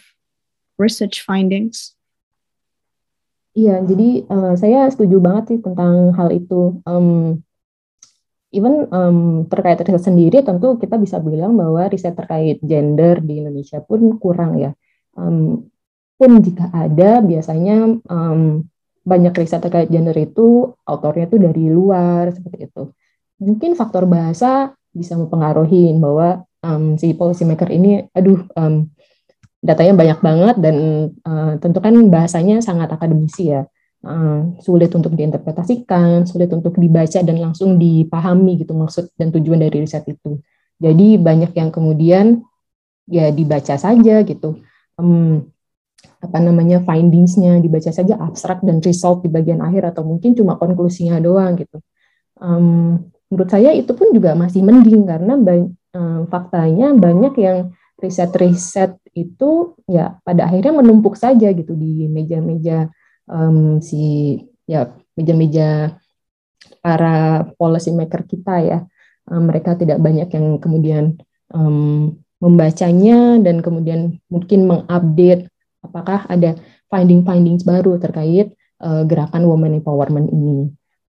research 0.79 1.27
findings? 1.27 1.99
Iya, 3.53 3.85
jadi 3.85 4.25
uh, 4.33 4.55
saya 4.57 4.89
setuju 4.89 5.21
banget 5.21 5.45
sih 5.53 5.59
tentang 5.61 6.17
hal 6.17 6.33
itu. 6.33 6.81
Um, 6.89 7.43
even 8.53 8.89
um, 8.93 9.45
terkait 9.49 9.81
riset 9.81 10.09
sendiri, 10.09 10.41
tentu 10.41 10.81
kita 10.81 10.97
bisa 10.97 11.21
bilang 11.21 11.57
bahwa 11.57 11.85
riset 11.89 12.17
terkait 12.17 12.61
gender 12.65 13.21
di 13.21 13.45
Indonesia 13.45 13.81
pun 13.85 14.17
kurang 14.17 14.57
ya 14.61 14.73
um, 15.17 15.69
pun 16.17 16.39
jika 16.39 16.71
ada 16.71 17.19
biasanya 17.21 17.99
um, 18.07 18.63
banyak 19.03 19.35
riset 19.35 19.59
terkait 19.59 19.91
gender 19.91 20.15
itu 20.15 20.71
autornya 20.87 21.27
itu 21.27 21.37
dari 21.39 21.65
luar 21.67 22.31
seperti 22.31 22.71
itu. 22.71 22.83
Mungkin 23.43 23.75
faktor 23.75 24.07
bahasa 24.07 24.75
bisa 24.95 25.19
mempengaruhi 25.19 25.91
bahwa 25.99 26.47
um, 26.63 26.95
si 26.95 27.11
policy 27.17 27.43
maker 27.43 27.67
ini 27.75 28.07
aduh 28.15 28.47
um, 28.55 28.87
datanya 29.59 29.95
banyak 29.99 30.19
banget 30.23 30.57
dan 30.63 30.77
uh, 31.27 31.59
tentu 31.59 31.79
kan 31.83 31.95
bahasanya 32.07 32.63
sangat 32.63 32.91
akademisi 32.95 33.51
ya. 33.51 33.67
Uh, 34.03 34.59
sulit 34.59 34.91
untuk 34.99 35.15
diinterpretasikan 35.15 36.27
sulit 36.27 36.51
untuk 36.51 36.75
dibaca 36.75 37.23
dan 37.23 37.39
langsung 37.39 37.79
dipahami 37.79 38.59
gitu 38.59 38.75
maksud 38.75 39.15
dan 39.15 39.31
tujuan 39.31 39.63
dari 39.63 39.87
riset 39.87 40.03
itu. 40.11 40.43
Jadi 40.83 41.15
banyak 41.23 41.55
yang 41.55 41.71
kemudian 41.71 42.43
ya 43.07 43.31
dibaca 43.31 43.79
saja 43.79 44.27
gitu. 44.27 44.59
Um, 44.99 45.47
apa 46.23 46.39
namanya 46.39 46.83
findingsnya 46.87 47.59
dibaca 47.59 47.91
saja 47.91 48.15
abstrak 48.19 48.63
dan 48.63 48.79
result 48.79 49.27
di 49.27 49.29
bagian 49.31 49.59
akhir 49.59 49.95
atau 49.95 50.07
mungkin 50.07 50.39
cuma 50.39 50.55
konklusinya 50.55 51.19
doang 51.19 51.59
gitu. 51.59 51.83
Um, 52.39 53.11
menurut 53.31 53.51
saya 53.51 53.75
itu 53.75 53.91
pun 53.95 54.15
juga 54.15 54.35
masih 54.39 54.63
mending 54.63 55.03
karena 55.07 55.35
um, 55.95 56.27
faktanya 56.31 56.95
banyak 56.95 57.35
yang 57.39 57.59
riset-riset 57.99 58.99
itu 59.15 59.79
ya 59.87 60.19
pada 60.27 60.49
akhirnya 60.51 60.83
menumpuk 60.83 61.15
saja 61.15 61.53
gitu 61.55 61.77
di 61.77 62.11
meja-meja 62.11 62.91
um, 63.31 63.79
si 63.79 64.37
ya 64.67 64.91
meja-meja 65.15 65.99
para 66.83 67.47
policy 67.59 67.95
maker 67.95 68.27
kita 68.27 68.57
ya. 68.63 68.79
Um, 69.31 69.47
mereka 69.47 69.79
tidak 69.79 70.03
banyak 70.03 70.27
yang 70.35 70.59
kemudian 70.59 71.23
um, 71.55 72.19
membacanya 72.43 73.39
dan 73.39 73.63
kemudian 73.63 74.19
mungkin 74.27 74.67
mengupdate 74.67 75.52
apakah 75.83 76.25
ada 76.31 76.57
finding-findings 76.89 77.67
baru 77.67 77.99
terkait 77.99 78.55
uh, 78.81 79.03
gerakan 79.05 79.45
women 79.45 79.83
empowerment 79.83 80.31
ini. 80.31 80.71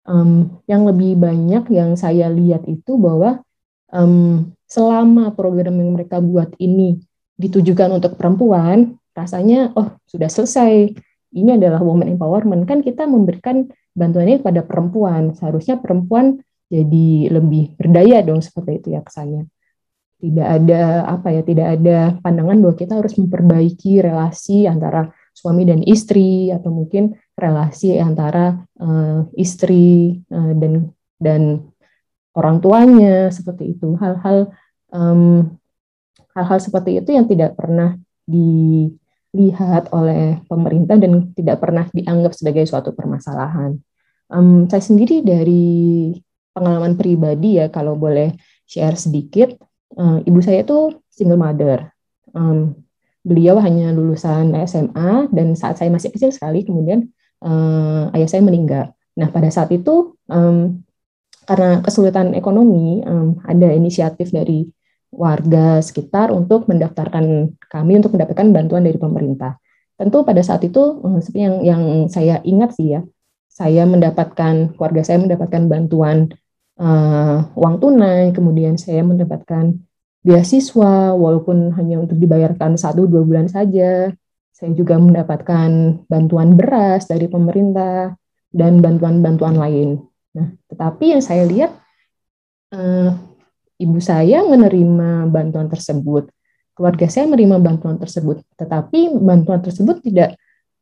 Um, 0.09 0.61
yang 0.65 0.89
lebih 0.89 1.21
banyak 1.21 1.69
yang 1.69 1.93
saya 1.97 2.33
lihat 2.33 2.65
itu 2.65 2.97
bahwa 2.97 3.45
um, 3.93 4.53
selama 4.65 5.37
program 5.37 5.77
yang 5.77 5.93
mereka 5.93 6.21
buat 6.21 6.57
ini 6.57 7.01
ditujukan 7.37 8.01
untuk 8.01 8.17
perempuan, 8.17 8.97
rasanya 9.13 9.73
oh 9.77 9.97
sudah 10.09 10.29
selesai. 10.29 10.93
Ini 11.29 11.61
adalah 11.61 11.85
women 11.85 12.17
empowerment. 12.17 12.65
Kan 12.65 12.81
kita 12.81 13.05
memberikan 13.05 13.69
bantuan 13.93 14.33
ini 14.33 14.41
kepada 14.41 14.65
perempuan. 14.65 15.37
Seharusnya 15.37 15.77
perempuan 15.77 16.41
jadi 16.73 17.29
lebih 17.29 17.77
berdaya 17.77 18.25
dong 18.25 18.41
seperti 18.41 18.81
itu 18.81 18.89
ya 18.97 19.05
kesannya 19.05 19.49
tidak 20.19 20.49
ada 20.51 21.07
apa 21.07 21.29
ya 21.31 21.43
tidak 21.47 21.69
ada 21.79 21.99
pandangan 22.19 22.59
bahwa 22.59 22.75
kita 22.75 22.99
harus 22.99 23.15
memperbaiki 23.15 24.03
relasi 24.03 24.67
antara 24.67 25.15
suami 25.31 25.63
dan 25.63 25.87
istri 25.87 26.51
atau 26.51 26.75
mungkin 26.75 27.15
relasi 27.39 28.03
antara 28.03 28.59
uh, 28.83 29.31
istri 29.39 30.19
uh, 30.35 30.53
dan 30.59 30.91
dan 31.23 31.71
orang 32.35 32.59
tuanya 32.59 33.31
seperti 33.31 33.79
itu 33.79 33.95
hal-hal 34.03 34.51
um, 34.91 35.55
hal-hal 36.35 36.59
seperti 36.59 36.99
itu 36.99 37.15
yang 37.15 37.31
tidak 37.31 37.55
pernah 37.55 37.95
dilihat 38.27 39.95
oleh 39.95 40.43
pemerintah 40.51 40.99
dan 40.99 41.31
tidak 41.35 41.63
pernah 41.63 41.87
dianggap 41.95 42.35
sebagai 42.35 42.67
suatu 42.67 42.91
permasalahan. 42.91 43.79
Um, 44.29 44.67
saya 44.67 44.83
sendiri 44.83 45.23
dari 45.23 46.13
pengalaman 46.53 46.99
pribadi 46.99 47.63
ya 47.63 47.71
kalau 47.71 47.95
boleh 47.95 48.35
share 48.67 48.99
sedikit 48.99 49.55
uh, 49.99 50.19
ibu 50.25 50.39
saya 50.41 50.63
itu 50.63 50.95
single 51.11 51.37
mother 51.37 51.91
um, 52.33 52.75
beliau 53.27 53.61
hanya 53.61 53.93
lulusan 53.93 54.55
SMA 54.65 55.29
dan 55.35 55.53
saat 55.59 55.77
saya 55.77 55.93
masih 55.93 56.15
kecil 56.15 56.33
sekali 56.33 56.65
kemudian 56.65 57.11
uh, 57.45 58.09
ayah 58.15 58.29
saya 58.31 58.41
meninggal. 58.41 58.95
Nah 59.19 59.29
pada 59.29 59.51
saat 59.51 59.69
itu 59.75 60.17
um, 60.31 60.81
karena 61.45 61.81
kesulitan 61.85 62.33
ekonomi 62.33 63.03
um, 63.05 63.41
ada 63.45 63.69
inisiatif 63.75 64.31
dari 64.33 64.69
warga 65.09 65.81
sekitar 65.81 66.29
untuk 66.29 66.69
mendaftarkan 66.69 67.57
kami 67.69 67.97
untuk 67.97 68.17
mendapatkan 68.17 68.49
bantuan 68.53 68.85
dari 68.85 69.01
pemerintah. 69.01 69.57
Tentu 69.99 70.23
pada 70.23 70.39
saat 70.45 70.63
itu 70.63 71.03
seperti 71.25 71.43
yang 71.43 71.57
yang 71.65 71.83
saya 72.07 72.39
ingat 72.47 72.77
sih 72.77 72.95
ya, 72.95 73.01
saya 73.51 73.83
mendapatkan 73.89 74.79
keluarga 74.79 75.03
saya 75.03 75.19
mendapatkan 75.19 75.67
bantuan 75.67 76.31
uh, 76.79 77.51
uang 77.59 77.83
tunai, 77.83 78.31
kemudian 78.31 78.79
saya 78.79 79.03
mendapatkan 79.03 79.75
beasiswa 80.23 81.15
walaupun 81.15 81.75
hanya 81.79 82.03
untuk 82.03 82.19
dibayarkan 82.19 82.75
satu 82.75 83.07
dua 83.07 83.23
bulan 83.25 83.47
saja. 83.47 84.13
Saya 84.51 84.75
juga 84.75 84.99
mendapatkan 84.99 86.03
bantuan 86.11 86.59
beras 86.59 87.07
dari 87.07 87.31
pemerintah 87.31 88.19
dan 88.51 88.83
bantuan-bantuan 88.83 89.55
lain. 89.55 90.03
Nah, 90.35 90.51
tetapi 90.67 91.15
yang 91.15 91.23
saya 91.23 91.47
lihat 91.47 91.71
uh, 92.75 93.15
ibu 93.79 93.99
saya 94.03 94.43
menerima 94.43 95.31
bantuan 95.31 95.71
tersebut, 95.71 96.35
keluarga 96.75 97.07
saya 97.07 97.31
menerima 97.31 97.63
bantuan 97.63 98.03
tersebut, 98.03 98.43
tetapi 98.59 99.15
bantuan 99.23 99.63
tersebut 99.63 100.03
tidak 100.03 100.35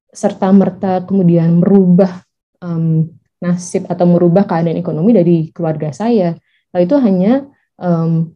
serta 0.08 0.48
merta 0.56 1.04
kemudian 1.04 1.60
merubah 1.60 2.24
um, 2.64 3.04
nasib 3.44 3.84
atau 3.92 4.08
merubah 4.08 4.48
keadaan 4.48 4.80
ekonomi 4.80 5.12
dari 5.12 5.36
keluarga 5.52 5.92
saya. 5.92 6.32
Hal 6.72 6.80
itu 6.88 6.96
hanya 6.96 7.44
um, 7.76 8.32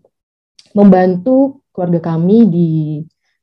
membantu 0.77 1.65
keluarga 1.75 2.15
kami 2.15 2.47
di 2.47 2.71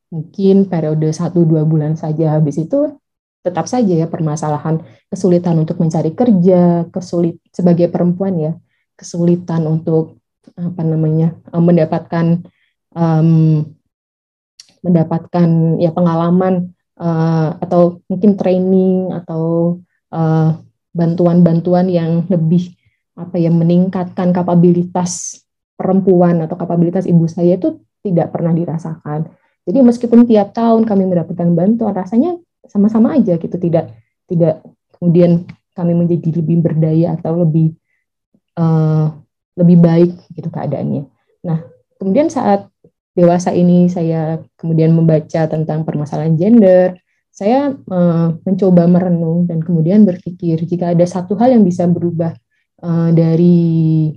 mungkin 0.08 0.68
periode 0.68 1.08
satu 1.12 1.44
dua 1.44 1.64
bulan 1.64 1.96
saja. 1.96 2.36
Habis 2.36 2.64
itu 2.64 2.96
tetap 3.44 3.68
saja 3.70 3.94
ya 3.94 4.06
permasalahan 4.10 4.82
kesulitan 5.08 5.56
untuk 5.60 5.80
mencari 5.80 6.12
kerja, 6.12 6.88
kesulit 6.92 7.40
sebagai 7.52 7.88
perempuan 7.88 8.34
ya, 8.36 8.52
kesulitan 8.96 9.64
untuk 9.68 10.20
apa 10.56 10.80
namanya 10.80 11.36
mendapatkan 11.52 12.40
um, 12.96 13.62
mendapatkan 14.82 15.78
ya 15.82 15.90
pengalaman 15.92 16.72
uh, 16.98 17.58
atau 17.58 18.00
mungkin 18.06 18.38
training 18.38 19.12
atau 19.12 19.76
uh, 20.14 20.56
bantuan-bantuan 20.94 21.86
yang 21.90 22.24
lebih 22.30 22.74
apa 23.18 23.36
ya 23.36 23.50
meningkatkan 23.50 24.30
kapabilitas 24.30 25.42
perempuan 25.78 26.42
atau 26.42 26.58
kapabilitas 26.58 27.06
ibu 27.06 27.30
saya 27.30 27.54
itu 27.54 27.78
tidak 28.02 28.34
pernah 28.34 28.50
dirasakan. 28.50 29.30
Jadi 29.62 29.78
meskipun 29.84 30.26
tiap 30.26 30.50
tahun 30.50 30.82
kami 30.82 31.06
mendapatkan 31.06 31.48
bantuan, 31.54 31.94
rasanya 31.94 32.34
sama-sama 32.66 33.14
aja 33.14 33.38
gitu, 33.38 33.54
tidak 33.62 33.94
tidak 34.26 34.66
kemudian 34.98 35.46
kami 35.78 35.94
menjadi 35.94 36.42
lebih 36.42 36.58
berdaya 36.58 37.14
atau 37.14 37.46
lebih 37.46 37.78
uh, 38.58 39.14
lebih 39.54 39.78
baik 39.78 40.10
gitu 40.34 40.50
keadaannya. 40.50 41.06
Nah, 41.46 41.62
kemudian 42.02 42.26
saat 42.26 42.66
dewasa 43.14 43.54
ini 43.54 43.86
saya 43.86 44.42
kemudian 44.58 44.90
membaca 44.90 45.46
tentang 45.46 45.86
permasalahan 45.86 46.34
gender, 46.34 46.98
saya 47.30 47.70
uh, 47.70 48.34
mencoba 48.42 48.90
merenung 48.90 49.46
dan 49.46 49.62
kemudian 49.62 50.02
berpikir 50.02 50.58
jika 50.66 50.90
ada 50.90 51.06
satu 51.06 51.38
hal 51.38 51.54
yang 51.54 51.62
bisa 51.62 51.86
berubah 51.86 52.34
uh, 52.82 53.10
dari 53.14 54.10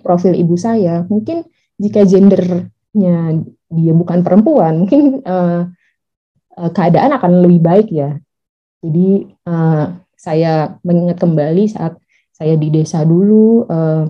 profil 0.00 0.32
ibu 0.32 0.56
saya, 0.56 1.04
mungkin 1.12 1.44
jika 1.76 2.08
gendernya 2.08 3.44
dia 3.68 3.92
bukan 3.92 4.24
perempuan, 4.24 4.86
mungkin 4.86 5.20
uh, 5.26 5.68
keadaan 6.72 7.16
akan 7.16 7.44
lebih 7.44 7.60
baik 7.60 7.88
ya. 7.92 8.16
Jadi 8.80 9.28
uh, 9.44 10.00
saya 10.16 10.80
mengingat 10.86 11.20
kembali 11.20 11.68
saat 11.68 11.98
saya 12.32 12.56
di 12.56 12.72
desa 12.72 13.04
dulu 13.04 13.68
uh, 13.68 14.08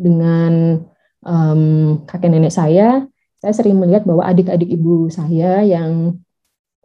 dengan 0.00 0.80
um, 1.24 1.62
kakek 2.08 2.30
nenek 2.32 2.54
saya, 2.54 3.04
saya 3.40 3.52
sering 3.56 3.76
melihat 3.76 4.04
bahwa 4.04 4.24
adik-adik 4.24 4.68
ibu 4.68 5.08
saya 5.12 5.64
yang 5.64 6.20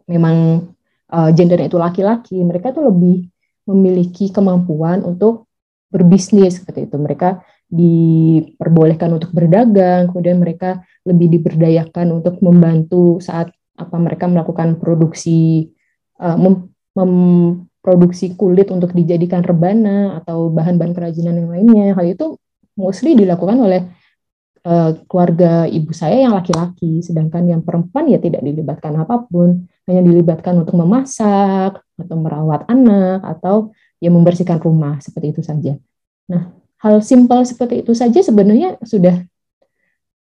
memang 0.08 0.68
uh, 1.12 1.30
gendernya 1.32 1.68
itu 1.68 1.80
laki-laki, 1.80 2.38
mereka 2.44 2.72
tuh 2.72 2.88
lebih 2.88 3.28
memiliki 3.66 4.30
kemampuan 4.30 5.02
untuk 5.02 5.50
berbisnis 5.90 6.62
seperti 6.62 6.86
itu. 6.86 6.96
Mereka 6.96 7.42
diperbolehkan 7.76 9.12
untuk 9.12 9.30
berdagang, 9.36 10.08
kemudian 10.08 10.40
mereka 10.40 10.80
lebih 11.04 11.28
diberdayakan 11.38 12.16
untuk 12.16 12.40
membantu 12.40 13.20
saat 13.20 13.52
apa 13.76 13.96
mereka 14.00 14.24
melakukan 14.24 14.80
produksi 14.80 15.68
uh, 16.16 16.40
mem, 16.40 16.72
memproduksi 16.96 18.32
kulit 18.34 18.72
untuk 18.72 18.96
dijadikan 18.96 19.44
rebana 19.44 20.18
atau 20.18 20.48
bahan-bahan 20.48 20.96
kerajinan 20.96 21.44
yang 21.44 21.50
lainnya. 21.52 21.86
Hal 21.92 22.08
itu 22.08 22.40
mostly 22.74 23.12
dilakukan 23.12 23.60
oleh 23.60 23.84
uh, 24.66 24.96
keluarga 25.06 25.68
ibu 25.68 25.92
saya 25.92 26.26
yang 26.26 26.34
laki-laki, 26.34 27.04
sedangkan 27.04 27.46
yang 27.46 27.62
perempuan 27.62 28.08
ya 28.08 28.18
tidak 28.18 28.42
dilibatkan 28.42 28.96
apa 28.96 29.28
pun 29.28 29.68
hanya 29.86 30.02
dilibatkan 30.02 30.66
untuk 30.66 30.74
memasak 30.80 31.78
atau 31.78 32.16
merawat 32.18 32.66
anak 32.66 33.22
atau 33.22 33.70
ya 34.02 34.10
membersihkan 34.10 34.58
rumah 34.58 34.98
seperti 34.98 35.36
itu 35.36 35.42
saja. 35.46 35.78
Nah, 36.26 36.50
hal 36.82 37.00
simpel 37.00 37.40
seperti 37.46 37.82
itu 37.84 37.92
saja 37.96 38.20
sebenarnya 38.20 38.76
sudah 38.84 39.24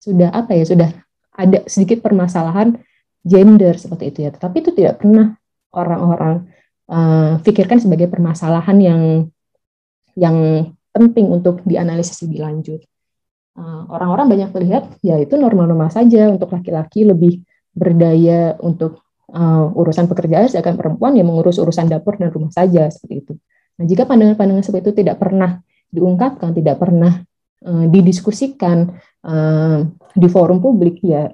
sudah 0.00 0.28
apa 0.32 0.56
ya 0.56 0.64
sudah 0.64 0.90
ada 1.36 1.62
sedikit 1.70 2.02
permasalahan 2.04 2.80
gender 3.24 3.76
seperti 3.76 4.04
itu 4.12 4.18
ya. 4.26 4.30
Tetapi 4.32 4.56
itu 4.64 4.70
tidak 4.72 5.00
pernah 5.00 5.36
orang-orang 5.70 6.48
uh, 6.90 7.38
pikirkan 7.44 7.78
sebagai 7.78 8.08
permasalahan 8.10 8.76
yang 8.80 9.02
yang 10.18 10.36
penting 10.90 11.30
untuk 11.30 11.62
dianalisis 11.62 12.26
lebih 12.26 12.42
lanjut. 12.42 12.80
Eh, 13.50 13.82
orang-orang 13.90 14.26
uh, 14.26 14.30
banyak 14.30 14.50
melihat 14.56 14.84
ya 15.02 15.18
itu 15.18 15.38
normal-normal 15.38 15.90
saja 15.90 16.30
untuk 16.30 16.50
laki-laki 16.50 17.06
lebih 17.06 17.42
berdaya 17.70 18.58
untuk 18.58 19.06
uh, 19.30 19.70
urusan 19.74 20.10
pekerjaan, 20.10 20.50
sedangkan 20.50 20.74
perempuan 20.74 21.14
yang 21.14 21.30
mengurus 21.30 21.58
urusan 21.62 21.86
dapur 21.86 22.18
dan 22.18 22.34
rumah 22.34 22.50
saja 22.50 22.90
seperti 22.90 23.14
itu. 23.22 23.32
Nah, 23.78 23.84
jika 23.86 24.06
pandangan-pandangan 24.06 24.64
seperti 24.66 24.90
itu 24.90 24.94
tidak 25.02 25.22
pernah 25.22 25.62
diungkapkan, 25.90 26.54
tidak 26.54 26.78
pernah 26.78 27.22
uh, 27.66 27.84
didiskusikan 27.90 28.94
uh, 29.26 29.86
di 30.14 30.28
forum 30.30 30.62
publik, 30.62 31.02
ya 31.02 31.30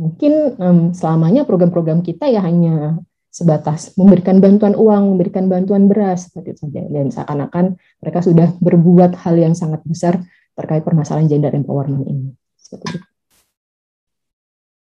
mungkin 0.00 0.56
um, 0.58 0.80
selamanya 0.96 1.44
program-program 1.44 2.00
kita 2.02 2.26
ya 2.26 2.42
hanya 2.42 2.98
sebatas 3.32 3.96
memberikan 3.96 4.44
bantuan 4.44 4.76
uang, 4.76 5.16
memberikan 5.16 5.48
bantuan 5.48 5.88
beras 5.88 6.28
seperti 6.28 6.52
itu 6.52 6.60
saja. 6.68 6.82
Dan 6.84 7.08
seakan-akan 7.08 7.80
mereka 8.04 8.20
sudah 8.20 8.48
berbuat 8.60 9.16
hal 9.24 9.40
yang 9.40 9.54
sangat 9.56 9.80
besar 9.88 10.20
terkait 10.52 10.84
permasalahan 10.84 11.32
gender 11.32 11.52
empowerment 11.56 12.04
ini. 12.04 12.36
Seperti 12.60 12.84
itu. 12.92 12.98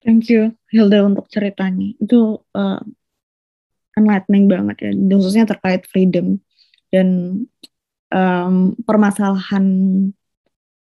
Thank 0.04 0.28
you 0.28 0.52
Hilda 0.68 1.08
untuk 1.08 1.32
ceritanya. 1.32 1.96
Itu 1.96 2.44
uh, 2.52 2.84
enlightening 3.96 4.52
banget 4.52 4.78
ya, 4.84 4.92
khususnya 4.92 5.48
terkait 5.48 5.88
freedom 5.88 6.44
dan 6.92 7.39
um, 8.13 8.78
permasalahan 8.86 9.65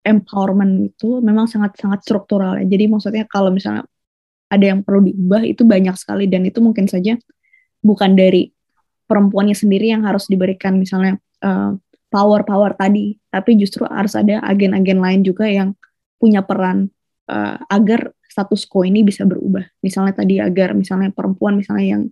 empowerment 0.06 0.94
itu 0.94 1.24
memang 1.24 1.50
sangat-sangat 1.50 2.06
struktural 2.06 2.60
ya. 2.62 2.66
Jadi 2.68 2.86
maksudnya 2.92 3.26
kalau 3.26 3.50
misalnya 3.50 3.88
ada 4.52 4.66
yang 4.76 4.86
perlu 4.86 5.10
diubah 5.10 5.42
itu 5.42 5.66
banyak 5.66 5.96
sekali 5.98 6.30
dan 6.30 6.46
itu 6.46 6.62
mungkin 6.62 6.86
saja 6.86 7.18
bukan 7.82 8.14
dari 8.14 8.54
perempuannya 9.10 9.58
sendiri 9.58 9.90
yang 9.90 10.06
harus 10.06 10.30
diberikan 10.30 10.78
misalnya 10.78 11.18
uh, 11.42 11.74
power-power 12.14 12.78
tadi, 12.78 13.18
tapi 13.34 13.58
justru 13.58 13.84
harus 13.90 14.14
ada 14.14 14.40
agen-agen 14.46 15.02
lain 15.02 15.22
juga 15.26 15.50
yang 15.50 15.74
punya 16.22 16.46
peran 16.46 16.94
uh, 17.28 17.58
agar 17.68 18.14
status 18.30 18.66
quo 18.70 18.86
ini 18.86 19.02
bisa 19.02 19.26
berubah. 19.26 19.66
Misalnya 19.82 20.14
tadi 20.16 20.40
agar 20.40 20.78
misalnya 20.78 21.10
perempuan 21.12 21.60
misalnya 21.60 21.86
yang 21.98 22.04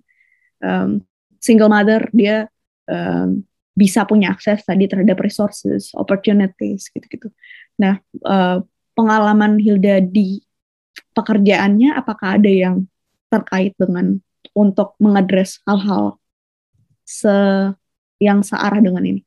um, 0.59 1.01
single 1.39 1.71
mother 1.71 2.09
dia 2.11 2.49
um, 2.89 3.45
bisa 3.73 4.05
punya 4.05 4.33
akses 4.33 4.61
tadi 4.61 4.85
terhadap 4.85 5.17
resources, 5.17 5.89
opportunities 5.97 6.89
gitu-gitu. 6.93 7.33
Nah, 7.81 7.97
uh, 8.25 8.61
pengalaman 8.93 9.57
Hilda 9.57 10.01
di 10.01 10.41
pekerjaannya 11.17 11.97
apakah 11.97 12.37
ada 12.37 12.49
yang 12.49 12.85
terkait 13.33 13.73
dengan 13.81 14.21
untuk 14.53 14.93
mengadres 15.01 15.57
hal-hal 15.65 16.21
se 17.01 17.33
yang 18.21 18.45
searah 18.45 18.79
dengan 18.79 19.03
ini? 19.03 19.21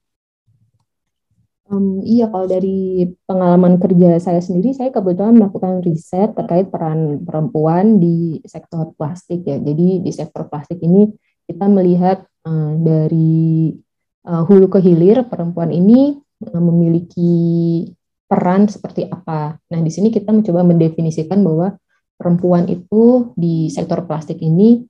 Um, 1.67 1.99
iya, 2.07 2.31
kalau 2.31 2.47
dari 2.47 3.11
pengalaman 3.27 3.83
kerja 3.83 4.23
saya 4.23 4.39
sendiri, 4.39 4.71
saya 4.71 4.95
kebetulan 4.95 5.35
melakukan 5.35 5.83
riset 5.83 6.31
terkait 6.39 6.71
peran 6.71 7.27
perempuan 7.27 7.99
di 7.99 8.39
sektor 8.47 8.95
plastik 8.95 9.43
ya. 9.43 9.59
Jadi 9.59 9.99
di 9.99 10.13
sektor 10.15 10.47
plastik 10.47 10.79
ini 10.79 11.11
kita 11.51 11.67
melihat 11.67 12.23
uh, 12.47 12.71
dari 12.79 13.75
uh, 14.27 14.43
hulu 14.45 14.67
ke 14.69 14.83
hilir 14.83 15.25
perempuan 15.31 15.71
ini 15.71 16.19
uh, 16.43 16.63
memiliki 16.63 17.35
peran 18.27 18.67
seperti 18.67 19.07
apa. 19.07 19.57
Nah, 19.71 19.81
di 19.81 19.91
sini 19.91 20.11
kita 20.11 20.35
mencoba 20.35 20.67
mendefinisikan 20.67 21.41
bahwa 21.47 21.79
perempuan 22.19 22.67
itu 22.67 23.33
di 23.39 23.71
sektor 23.71 24.03
plastik 24.05 24.43
ini 24.43 24.83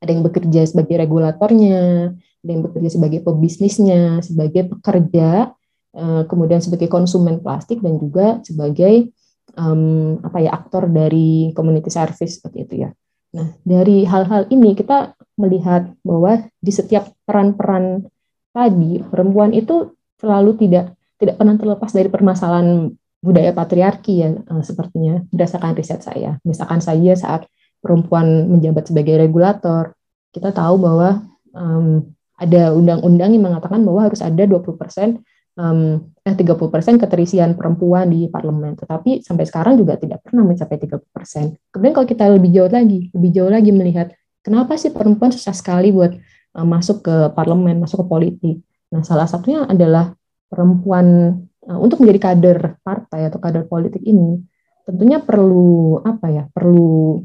ada 0.00 0.10
yang 0.12 0.24
bekerja 0.24 0.68
sebagai 0.68 1.00
regulatornya, 1.00 2.12
ada 2.16 2.50
yang 2.50 2.62
bekerja 2.64 2.88
sebagai 2.92 3.24
pebisnisnya, 3.24 4.20
sebagai 4.20 4.68
pekerja, 4.76 5.56
eh, 5.96 6.22
kemudian 6.28 6.60
sebagai 6.60 6.92
konsumen 6.92 7.40
plastik 7.40 7.80
dan 7.80 7.96
juga 7.96 8.44
sebagai 8.44 9.08
um, 9.56 10.20
apa 10.20 10.44
ya 10.44 10.52
aktor 10.52 10.92
dari 10.92 11.56
community 11.56 11.88
service 11.88 12.36
seperti 12.36 12.58
itu 12.68 12.74
ya. 12.84 12.90
Nah 13.32 13.48
dari 13.64 14.04
hal-hal 14.04 14.44
ini 14.52 14.76
kita 14.76 15.16
melihat 15.40 15.90
bahwa 16.04 16.44
di 16.60 16.72
setiap 16.72 17.08
peran-peran 17.24 18.06
tadi 18.54 19.02
perempuan 19.02 19.50
itu 19.50 19.98
selalu 20.22 20.54
tidak 20.62 20.94
tidak 21.18 21.34
pernah 21.36 21.58
terlepas 21.58 21.90
dari 21.90 22.06
permasalahan 22.06 22.94
budaya 23.18 23.50
patriarki 23.50 24.22
ya 24.22 24.30
uh, 24.30 24.62
sepertinya 24.62 25.24
berdasarkan 25.32 25.74
riset 25.74 26.00
saya. 26.04 26.38
Misalkan 26.46 26.78
saja 26.78 27.12
saat 27.18 27.42
perempuan 27.82 28.48
menjabat 28.48 28.88
sebagai 28.88 29.16
regulator, 29.16 29.96
kita 30.30 30.52
tahu 30.52 30.76
bahwa 30.78 31.24
um, 31.56 32.14
ada 32.36 32.74
undang-undang 32.76 33.32
yang 33.32 33.44
mengatakan 33.48 33.80
bahwa 33.82 34.04
harus 34.04 34.20
ada 34.20 34.44
20% 34.44 35.22
um, 35.56 36.02
eh 36.26 36.34
30% 36.34 37.00
keterisian 37.00 37.54
perempuan 37.54 38.10
di 38.10 38.26
parlemen. 38.28 38.76
Tetapi 38.76 39.24
sampai 39.24 39.44
sekarang 39.48 39.80
juga 39.80 39.96
tidak 39.96 40.20
pernah 40.26 40.44
mencapai 40.44 40.76
30%. 40.76 41.72
Kemudian 41.72 41.94
kalau 41.94 42.08
kita 42.08 42.24
lebih 42.28 42.50
jauh 42.52 42.70
lagi, 42.70 43.08
lebih 43.14 43.30
jauh 43.32 43.52
lagi 43.52 43.70
melihat 43.70 44.12
kenapa 44.44 44.76
sih 44.76 44.92
perempuan 44.92 45.32
susah 45.32 45.54
sekali 45.54 45.94
buat 45.94 46.12
uh, 46.54 46.66
masuk 46.66 47.04
ke 47.04 47.16
parlemen, 47.34 47.82
masuk 47.82 48.02
ke 48.02 48.06
politik. 48.06 48.56
Nah, 48.94 49.02
salah 49.02 49.26
satunya 49.26 49.66
adalah 49.66 50.14
perempuan 50.48 51.38
uh, 51.66 51.78
untuk 51.82 52.02
menjadi 52.02 52.32
kader 52.32 52.58
partai 52.80 53.28
atau 53.28 53.38
kader 53.42 53.66
politik 53.66 54.00
ini 54.06 54.40
tentunya 54.84 55.18
perlu 55.18 55.98
apa 56.04 56.26
ya? 56.30 56.44
Perlu 56.52 57.18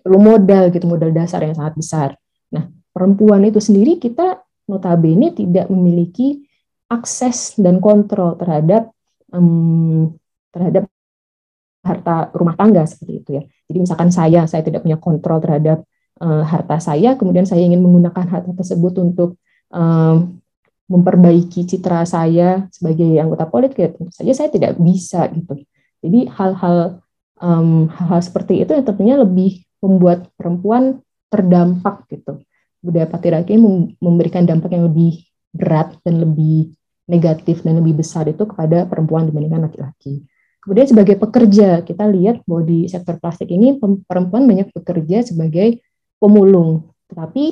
perlu 0.00 0.18
modal 0.18 0.74
gitu, 0.74 0.84
modal 0.90 1.14
dasar 1.14 1.44
yang 1.44 1.54
sangat 1.54 1.74
besar. 1.78 2.08
Nah, 2.50 2.66
perempuan 2.90 3.44
itu 3.46 3.62
sendiri 3.62 4.00
kita 4.00 4.42
notabene 4.66 5.36
tidak 5.36 5.68
memiliki 5.68 6.42
akses 6.88 7.56
dan 7.60 7.78
kontrol 7.80 8.36
terhadap 8.40 8.92
um, 9.32 10.12
terhadap 10.52 10.88
harta 11.84 12.32
rumah 12.32 12.56
tangga 12.56 12.88
seperti 12.88 13.12
itu 13.20 13.30
ya. 13.36 13.42
Jadi 13.68 13.78
misalkan 13.80 14.08
saya 14.08 14.48
saya 14.48 14.64
tidak 14.64 14.84
punya 14.84 14.96
kontrol 14.96 15.38
terhadap 15.40 15.84
uh, 16.20 16.42
harta 16.46 16.78
saya, 16.78 17.18
kemudian 17.18 17.48
saya 17.48 17.64
ingin 17.64 17.82
menggunakan 17.82 18.26
harta 18.28 18.50
tersebut 18.54 18.94
untuk 19.02 19.40
um, 19.72 20.38
memperbaiki 20.84 21.64
citra 21.64 22.04
saya 22.04 22.68
sebagai 22.68 23.16
anggota 23.16 23.48
politik, 23.48 23.78
ya 23.80 23.88
tentu 23.90 24.12
saja 24.12 24.32
saya 24.36 24.48
tidak 24.52 24.76
bisa 24.76 25.24
gitu. 25.32 25.64
Jadi 26.04 26.28
hal-hal 26.28 27.00
um, 27.40 27.88
hal-hal 27.88 28.20
seperti 28.20 28.60
itu 28.60 28.76
yang 28.76 28.84
tentunya 28.84 29.16
lebih 29.16 29.64
membuat 29.80 30.28
perempuan 30.36 31.00
terdampak 31.32 32.04
gitu. 32.12 32.44
Budaya 32.84 33.08
patriarki 33.08 33.56
memberikan 33.96 34.44
dampak 34.44 34.76
yang 34.76 34.92
lebih 34.92 35.24
berat 35.56 35.96
dan 36.04 36.20
lebih 36.20 36.76
negatif 37.08 37.64
dan 37.64 37.80
lebih 37.80 38.04
besar 38.04 38.28
itu 38.28 38.44
kepada 38.44 38.84
perempuan 38.84 39.24
dibandingkan 39.28 39.64
laki-laki. 39.68 40.24
Kemudian 40.64 40.88
sebagai 40.88 41.16
pekerja, 41.20 41.84
kita 41.84 42.08
lihat 42.08 42.40
bahwa 42.48 42.64
di 42.64 42.88
sektor 42.88 43.20
plastik 43.20 43.52
ini 43.52 43.76
perempuan 43.80 44.48
banyak 44.48 44.72
bekerja 44.72 45.20
sebagai 45.20 45.84
pemulung. 46.18 46.90
Tetapi 47.10 47.44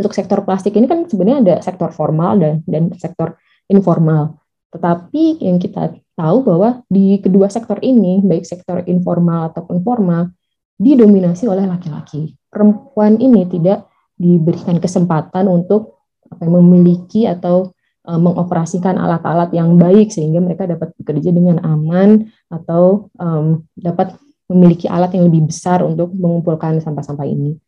untuk 0.00 0.12
sektor 0.14 0.40
plastik 0.46 0.76
ini 0.78 0.86
kan 0.86 1.04
sebenarnya 1.04 1.38
ada 1.44 1.54
sektor 1.60 1.90
formal 1.92 2.40
dan, 2.40 2.54
dan 2.64 2.94
sektor 2.96 3.36
informal. 3.68 4.40
Tetapi 4.70 5.42
yang 5.42 5.58
kita 5.58 5.98
tahu 6.14 6.46
bahwa 6.46 6.86
di 6.86 7.18
kedua 7.18 7.50
sektor 7.50 7.82
ini, 7.82 8.22
baik 8.22 8.46
sektor 8.46 8.80
informal 8.86 9.50
ataupun 9.50 9.82
formal, 9.82 10.30
didominasi 10.78 11.50
oleh 11.50 11.66
laki-laki. 11.66 12.38
Perempuan 12.48 13.18
ini 13.20 13.44
tidak 13.50 13.90
diberikan 14.16 14.78
kesempatan 14.78 15.50
untuk 15.50 16.00
apa, 16.30 16.46
memiliki 16.46 17.26
atau 17.26 17.74
uh, 18.06 18.20
mengoperasikan 18.20 18.96
alat-alat 18.96 19.50
yang 19.52 19.74
baik 19.76 20.14
sehingga 20.14 20.38
mereka 20.38 20.64
dapat 20.70 20.94
bekerja 20.96 21.34
dengan 21.34 21.60
aman 21.66 22.30
atau 22.48 23.12
um, 23.18 23.66
dapat 23.74 24.14
memiliki 24.50 24.86
alat 24.90 25.14
yang 25.14 25.30
lebih 25.30 25.50
besar 25.50 25.82
untuk 25.82 26.10
mengumpulkan 26.14 26.78
sampah-sampah 26.82 27.26
ini. 27.26 27.58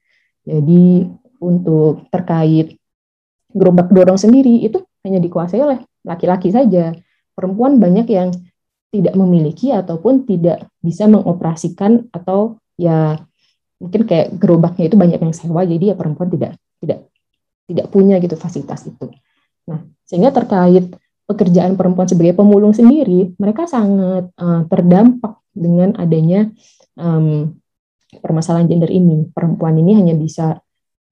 Jadi 0.42 1.06
untuk 1.42 2.06
terkait 2.10 2.78
gerobak 3.52 3.92
dorong 3.92 4.18
sendiri 4.18 4.62
itu 4.64 4.82
hanya 5.06 5.18
dikuasai 5.18 5.60
oleh 5.60 5.78
laki-laki 6.06 6.50
saja. 6.50 6.94
Perempuan 7.32 7.78
banyak 7.78 8.06
yang 8.10 8.28
tidak 8.92 9.14
memiliki 9.16 9.72
ataupun 9.72 10.28
tidak 10.28 10.68
bisa 10.84 11.08
mengoperasikan 11.08 12.12
atau 12.12 12.60
ya 12.76 13.16
mungkin 13.80 14.04
kayak 14.04 14.36
gerobaknya 14.36 14.84
itu 14.86 14.96
banyak 15.00 15.18
yang 15.18 15.34
sewa 15.34 15.64
jadi 15.66 15.92
ya 15.92 15.96
perempuan 15.96 16.28
tidak 16.30 16.54
tidak 16.78 17.08
tidak 17.66 17.86
punya 17.88 18.20
gitu 18.20 18.36
fasilitas 18.36 18.84
itu. 18.84 19.08
Nah, 19.66 19.80
sehingga 20.04 20.34
terkait 20.34 20.92
pekerjaan 21.24 21.78
perempuan 21.78 22.04
sebagai 22.10 22.36
pemulung 22.36 22.76
sendiri, 22.76 23.32
mereka 23.40 23.64
sangat 23.64 24.28
uh, 24.36 24.68
terdampak 24.68 25.40
dengan 25.56 25.96
adanya 25.96 26.52
um, 26.98 27.56
permasalahan 28.20 28.68
gender 28.68 28.90
ini. 28.92 29.30
Perempuan 29.32 29.78
ini 29.80 29.96
hanya 29.96 30.12
bisa 30.12 30.60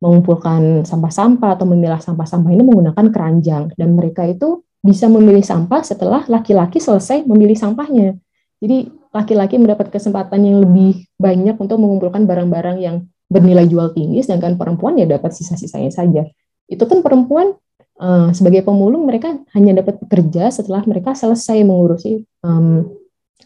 mengumpulkan 0.01 0.85
sampah-sampah 0.89 1.61
atau 1.61 1.69
memilah 1.69 2.01
sampah-sampah 2.01 2.51
ini 2.53 2.65
menggunakan 2.65 3.07
keranjang 3.13 3.73
dan 3.77 3.89
mereka 3.93 4.25
itu 4.25 4.65
bisa 4.81 5.13
memilih 5.13 5.45
sampah 5.45 5.85
setelah 5.85 6.25
laki-laki 6.25 6.81
selesai 6.81 7.29
memilih 7.29 7.57
sampahnya. 7.57 8.17
Jadi 8.61 8.89
laki-laki 9.13 9.61
mendapat 9.61 9.93
kesempatan 9.93 10.41
yang 10.41 10.65
lebih 10.65 11.05
banyak 11.21 11.57
untuk 11.61 11.77
mengumpulkan 11.77 12.25
barang-barang 12.25 12.79
yang 12.81 12.97
bernilai 13.29 13.69
jual 13.69 13.93
tinggi, 13.93 14.25
sedangkan 14.25 14.57
perempuan 14.57 14.97
ya 14.97 15.07
dapat 15.07 15.37
sisa-sisanya 15.37 15.93
saja. 15.93 16.25
Itu 16.65 16.89
kan 16.89 17.05
perempuan 17.05 17.55
uh, 18.01 18.33
sebagai 18.33 18.65
pemulung 18.65 19.05
mereka 19.05 19.37
hanya 19.53 19.85
dapat 19.85 20.01
bekerja 20.01 20.49
setelah 20.49 20.81
mereka 20.89 21.13
selesai 21.13 21.61
mengurusi 21.61 22.25
um, 22.41 22.89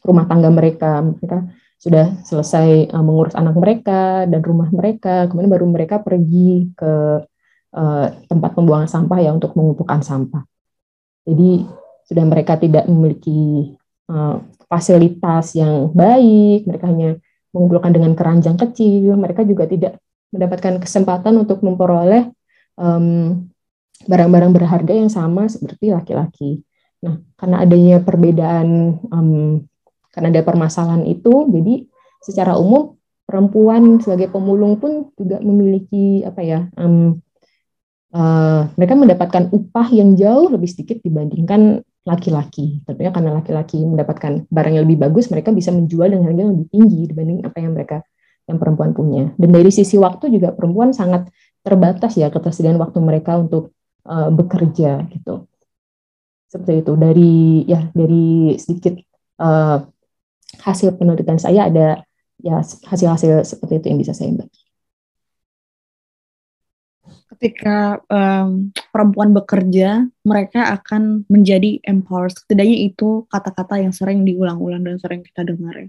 rumah 0.06 0.24
tangga 0.30 0.48
mereka. 0.54 1.02
Mereka 1.02 1.38
sudah 1.84 2.16
selesai 2.24 2.88
uh, 2.96 3.04
mengurus 3.04 3.36
anak 3.36 3.60
mereka 3.60 4.24
dan 4.24 4.40
rumah 4.40 4.72
mereka, 4.72 5.28
kemudian 5.28 5.52
baru 5.52 5.68
mereka 5.68 6.00
pergi 6.00 6.72
ke 6.72 6.92
uh, 7.76 8.06
tempat 8.24 8.50
pembuangan 8.56 8.88
sampah 8.88 9.20
ya 9.20 9.36
untuk 9.36 9.52
mengumpulkan 9.52 10.00
sampah. 10.00 10.48
Jadi 11.28 11.68
sudah 12.08 12.24
mereka 12.24 12.56
tidak 12.56 12.88
memiliki 12.88 13.76
uh, 14.08 14.40
fasilitas 14.64 15.52
yang 15.60 15.92
baik, 15.92 16.64
mereka 16.64 16.88
hanya 16.88 17.20
mengumpulkan 17.52 17.92
dengan 17.92 18.16
keranjang 18.16 18.56
kecil, 18.56 19.20
mereka 19.20 19.44
juga 19.44 19.68
tidak 19.68 20.00
mendapatkan 20.32 20.80
kesempatan 20.80 21.36
untuk 21.36 21.60
memperoleh 21.60 22.32
barang 22.74 23.06
barang-barang 24.10 24.50
berharga 24.50 24.92
yang 24.92 25.06
sama 25.06 25.46
seperti 25.46 25.94
laki-laki. 25.94 26.66
Nah, 27.06 27.22
karena 27.38 27.62
adanya 27.62 27.96
perbedaan, 28.02 28.98
um, 29.14 29.62
karena 30.14 30.30
ada 30.30 30.46
permasalahan 30.46 31.02
itu, 31.10 31.50
jadi 31.50 31.84
secara 32.22 32.54
umum 32.54 32.94
perempuan 33.26 33.98
sebagai 33.98 34.30
pemulung 34.30 34.78
pun 34.78 35.10
juga 35.18 35.42
memiliki 35.42 36.22
apa 36.22 36.40
ya, 36.40 36.70
um, 36.78 37.18
uh, 38.14 38.70
mereka 38.78 38.94
mendapatkan 38.94 39.50
upah 39.50 39.90
yang 39.90 40.14
jauh 40.14 40.48
lebih 40.54 40.70
sedikit 40.70 41.02
dibandingkan 41.02 41.82
laki-laki. 42.04 42.84
Tentunya 42.84 43.10
karena 43.10 43.40
laki-laki 43.40 43.80
mendapatkan 43.82 44.46
barang 44.46 44.72
yang 44.76 44.84
lebih 44.86 45.08
bagus, 45.08 45.32
mereka 45.32 45.50
bisa 45.50 45.72
menjual 45.72 46.12
dengan 46.12 46.30
harga 46.30 46.40
yang 46.46 46.52
lebih 46.54 46.68
tinggi 46.70 47.00
dibanding 47.08 47.38
apa 47.42 47.58
yang 47.58 47.72
mereka 47.72 47.96
yang 48.44 48.60
perempuan 48.60 48.92
punya. 48.92 49.32
Dan 49.40 49.50
dari 49.56 49.72
sisi 49.72 49.96
waktu 49.96 50.28
juga 50.28 50.52
perempuan 50.52 50.92
sangat 50.92 51.32
terbatas 51.64 52.12
ya 52.20 52.28
ketersediaan 52.28 52.76
waktu 52.76 53.00
mereka 53.00 53.40
untuk 53.40 53.72
uh, 54.04 54.28
bekerja 54.28 55.00
gitu. 55.08 55.48
Seperti 56.44 56.84
itu. 56.84 56.92
Dari 56.92 57.64
ya 57.64 57.88
dari 57.96 58.52
sedikit 58.60 59.00
uh, 59.40 59.80
hasil 60.60 60.94
penelitian 60.98 61.40
saya 61.40 61.66
ada 61.70 62.02
ya 62.42 62.60
hasil-hasil 62.62 63.46
seperti 63.46 63.80
itu 63.80 63.86
yang 63.90 63.98
bisa 64.02 64.12
saya 64.12 64.34
bagi 64.34 64.64
ketika 67.34 67.98
um, 68.08 68.70
perempuan 68.94 69.34
bekerja, 69.34 70.06
mereka 70.22 70.70
akan 70.80 71.26
menjadi 71.26 71.82
empowered. 71.84 72.32
Setidaknya 72.32 72.88
itu 72.88 73.26
kata-kata 73.28 73.82
yang 73.82 73.90
sering 73.90 74.22
diulang-ulang 74.22 74.86
dan 74.86 74.96
sering 75.02 75.20
kita 75.26 75.42
dengar. 75.42 75.74
Ya. 75.76 75.88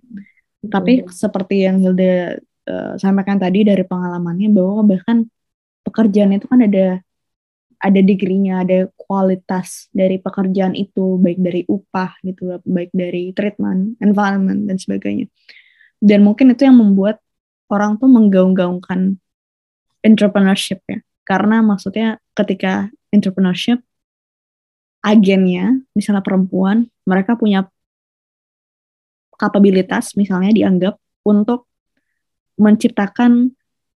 Tapi 0.65 1.05
seperti 1.07 1.69
yang 1.69 1.77
Hilda 1.79 2.41
uh, 2.65 2.93
sampaikan 2.97 3.37
tadi 3.37 3.61
dari 3.61 3.85
pengalamannya 3.85 4.49
bahwa 4.49 4.97
bahkan 4.97 5.29
pekerjaan 5.85 6.33
itu 6.33 6.49
kan 6.49 6.65
ada 6.65 6.99
ada 7.77 7.99
degree-nya, 8.01 8.65
ada 8.65 8.89
kualitas 9.05 9.87
dari 9.93 10.17
pekerjaan 10.17 10.73
itu, 10.73 11.21
baik 11.21 11.39
dari 11.39 11.61
upah 11.69 12.17
gitu, 12.25 12.57
baik 12.65 12.89
dari 12.91 13.31
treatment, 13.31 14.01
environment 14.01 14.65
dan 14.65 14.81
sebagainya. 14.81 15.29
Dan 16.01 16.25
mungkin 16.25 16.51
itu 16.51 16.65
yang 16.65 16.81
membuat 16.81 17.21
orang 17.69 17.97
tuh 18.01 18.09
menggaung-gaungkan 18.09 19.17
entrepreneurship 20.05 20.85
ya 20.85 21.01
karena 21.25 21.65
maksudnya 21.65 22.21
ketika 22.37 22.93
entrepreneurship 23.09 23.81
agennya 25.01 25.81
misalnya 25.97 26.21
perempuan 26.21 26.85
mereka 27.09 27.33
punya 27.33 27.65
kapabilitas 29.35 30.13
misalnya 30.13 30.53
dianggap 30.53 31.01
untuk 31.25 31.65
menciptakan 32.55 33.51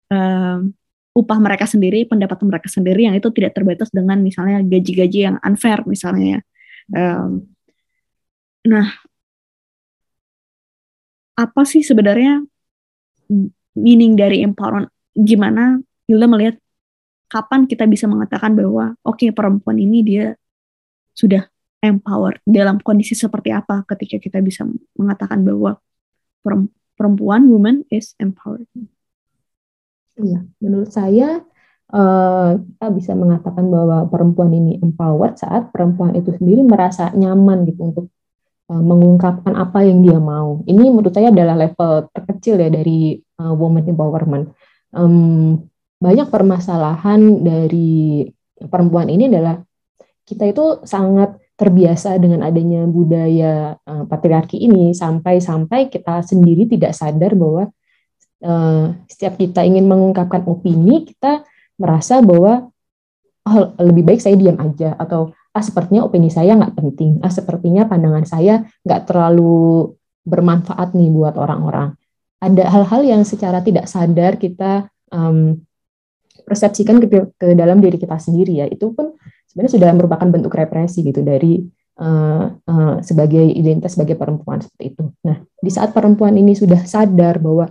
um, 0.08 0.72
upah 1.18 1.38
mereka 1.42 1.66
sendiri, 1.66 2.07
pendapatan 2.07 2.46
mereka 2.46 2.70
sendiri 2.70 3.11
yang 3.11 3.18
itu 3.18 3.26
tidak 3.35 3.59
terbatas 3.59 3.90
dengan 3.90 4.22
misalnya 4.22 4.62
gaji-gaji 4.62 5.18
yang 5.26 5.37
unfair 5.42 5.83
misalnya. 5.83 6.46
Um, 6.94 7.50
nah, 8.62 8.87
apa 11.35 11.62
sih 11.66 11.83
sebenarnya 11.83 12.46
meaning 13.74 14.14
dari 14.14 14.46
empowerment? 14.46 14.94
Gimana 15.18 15.83
Hilda 16.07 16.31
melihat 16.31 16.57
kapan 17.26 17.66
kita 17.66 17.90
bisa 17.90 18.07
mengatakan 18.07 18.54
bahwa 18.54 18.94
oke 19.02 19.18
okay, 19.18 19.31
perempuan 19.35 19.83
ini 19.83 20.07
dia 20.07 20.38
sudah 21.18 21.42
empowered 21.83 22.38
dalam 22.46 22.78
kondisi 22.78 23.18
seperti 23.18 23.50
apa 23.50 23.83
ketika 23.90 24.22
kita 24.22 24.38
bisa 24.38 24.62
mengatakan 24.94 25.42
bahwa 25.42 25.83
perempuan 26.94 27.50
woman 27.50 27.83
is 27.90 28.14
empowered. 28.22 28.66
Iya, 30.18 30.42
menurut 30.59 30.90
saya 30.90 31.46
uh, 31.94 32.50
kita 32.59 32.87
bisa 32.90 33.12
mengatakan 33.14 33.70
bahwa 33.70 34.11
perempuan 34.11 34.50
ini 34.50 34.83
empowered 34.83 35.38
saat 35.38 35.70
perempuan 35.70 36.18
itu 36.18 36.35
sendiri 36.35 36.66
merasa 36.66 37.14
nyaman 37.14 37.62
gitu 37.70 37.81
untuk 37.94 38.07
uh, 38.66 38.83
mengungkapkan 38.83 39.54
apa 39.54 39.87
yang 39.87 40.02
dia 40.02 40.18
mau. 40.18 40.66
Ini 40.66 40.90
menurut 40.90 41.14
saya 41.14 41.31
adalah 41.31 41.54
level 41.54 42.11
terkecil 42.11 42.59
ya 42.59 42.68
dari 42.68 43.14
uh, 43.38 43.54
woman 43.54 43.87
empowerment. 43.87 44.50
Banyak 45.98 46.31
permasalahan 46.31 47.42
dari 47.42 48.22
perempuan 48.70 49.11
ini 49.11 49.26
adalah 49.26 49.59
kita 50.22 50.46
itu 50.46 50.87
sangat 50.87 51.35
terbiasa 51.59 52.14
dengan 52.22 52.46
adanya 52.46 52.87
budaya 52.87 53.74
patriarki 53.83 54.62
ini 54.62 54.94
sampai-sampai 54.94 55.90
kita 55.90 56.22
sendiri 56.22 56.70
tidak 56.70 56.94
sadar 56.94 57.35
bahwa 57.35 57.66
uh, 58.44 58.94
setiap 59.07 59.38
kita 59.38 59.64
ingin 59.64 59.87
mengungkapkan 59.87 60.44
opini 60.46 61.07
kita 61.09 61.42
merasa 61.79 62.18
bahwa 62.20 62.70
oh, 63.46 63.64
lebih 63.81 64.05
baik 64.05 64.20
saya 64.20 64.35
diam 64.35 64.59
aja 64.59 64.94
atau 64.98 65.33
ah 65.55 65.64
sepertinya 65.64 66.05
opini 66.05 66.29
saya 66.29 66.55
nggak 66.55 66.74
penting. 66.77 67.18
Ah 67.24 67.33
sepertinya 67.33 67.88
pandangan 67.88 68.27
saya 68.29 68.66
nggak 68.85 69.11
terlalu 69.11 69.94
bermanfaat 70.29 70.92
nih 70.92 71.11
buat 71.11 71.35
orang-orang. 71.40 71.96
Ada 72.38 72.70
hal-hal 72.70 73.03
yang 73.03 73.22
secara 73.27 73.64
tidak 73.64 73.90
sadar 73.90 74.38
kita 74.38 74.87
um, 75.11 75.59
persepsikan 76.46 77.03
ke, 77.03 77.35
ke 77.35 77.46
dalam 77.59 77.83
diri 77.83 77.98
kita 77.98 78.14
sendiri 78.20 78.62
ya. 78.62 78.66
Itu 78.70 78.94
pun 78.94 79.18
sebenarnya 79.51 79.72
sudah 79.74 79.90
merupakan 79.96 80.29
bentuk 80.29 80.55
represi 80.55 81.03
gitu 81.03 81.24
dari 81.27 81.59
uh, 81.98 82.46
uh, 82.55 82.94
sebagai 83.03 83.42
identitas 83.42 83.98
sebagai 83.98 84.14
perempuan 84.14 84.62
seperti 84.62 84.94
itu. 84.94 85.05
Nah, 85.27 85.42
di 85.59 85.70
saat 85.72 85.90
perempuan 85.90 86.38
ini 86.38 86.55
sudah 86.55 86.79
sadar 86.87 87.42
bahwa 87.42 87.66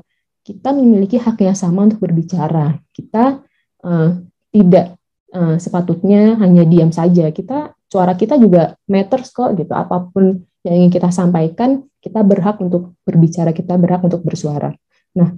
kita 0.47 0.71
memiliki 0.71 1.19
hak 1.19 1.43
yang 1.43 1.59
sama 1.59 1.83
untuk 1.83 1.99
berbicara, 1.99 2.79
kita 2.95 3.43
uh, 3.83 4.09
tidak 4.47 4.95
uh, 5.35 5.59
sepatutnya 5.59 6.39
hanya 6.39 6.63
diam 6.63 6.87
saja. 6.95 7.27
Kita 7.35 7.75
suara 7.91 8.15
kita 8.15 8.39
juga 8.39 8.79
matters 8.87 9.35
kok 9.35 9.59
gitu. 9.59 9.75
Apa 9.75 10.07
pun 10.07 10.47
yang 10.63 10.75
ingin 10.79 10.91
kita 10.95 11.11
sampaikan, 11.11 11.83
kita 11.99 12.23
berhak 12.23 12.63
untuk 12.63 12.95
berbicara, 13.03 13.51
kita 13.51 13.75
berhak 13.75 13.99
untuk 14.07 14.23
bersuara. 14.23 14.71
Nah, 15.19 15.35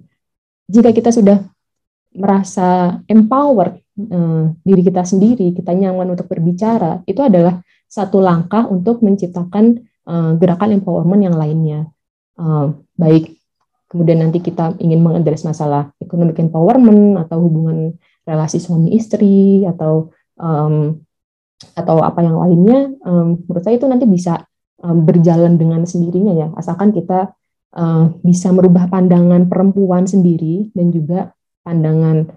jika 0.69 0.93
kita 0.93 1.09
sudah 1.09 1.41
merasa 2.13 3.01
empowered 3.09 3.81
uh, 4.13 4.53
diri 4.61 4.81
kita 4.85 5.01
sendiri, 5.09 5.57
kita 5.57 5.73
nyaman 5.73 6.13
untuk 6.13 6.29
berbicara, 6.29 7.01
itu 7.09 7.25
adalah 7.25 7.65
satu 7.89 8.21
langkah 8.21 8.69
untuk 8.69 9.01
menciptakan 9.01 9.81
uh, 10.05 10.37
gerakan 10.37 10.77
empowerment 10.77 11.25
yang 11.25 11.33
lainnya. 11.33 11.89
Uh, 12.37 12.77
baik 12.93 13.38
kemudian 13.89 14.21
nanti 14.21 14.39
kita 14.39 14.77
ingin 14.77 15.01
mengadres 15.01 15.41
masalah 15.41 15.89
economic 15.97 16.37
empowerment 16.37 17.17
atau 17.25 17.41
hubungan 17.41 17.97
relasi 18.21 18.61
suami 18.61 18.93
istri 18.93 19.65
atau 19.65 20.13
um, 20.37 21.01
atau 21.75 21.99
apa 21.99 22.23
yang 22.23 22.39
lainnya, 22.39 22.87
um, 23.03 23.41
menurut 23.43 23.63
saya 23.65 23.75
itu 23.75 23.89
nanti 23.89 24.05
bisa 24.07 24.47
um, 24.79 25.03
berjalan 25.03 25.59
dengan 25.59 25.83
sendirinya 25.83 26.31
ya, 26.37 26.47
asalkan 26.55 26.95
kita 26.95 27.35
uh, 27.75 28.13
bisa 28.23 28.53
merubah 28.53 28.87
pandangan 28.87 29.49
perempuan 29.49 30.07
sendiri 30.07 30.71
dan 30.77 30.93
juga 30.93 31.33
pandangan 31.65 32.29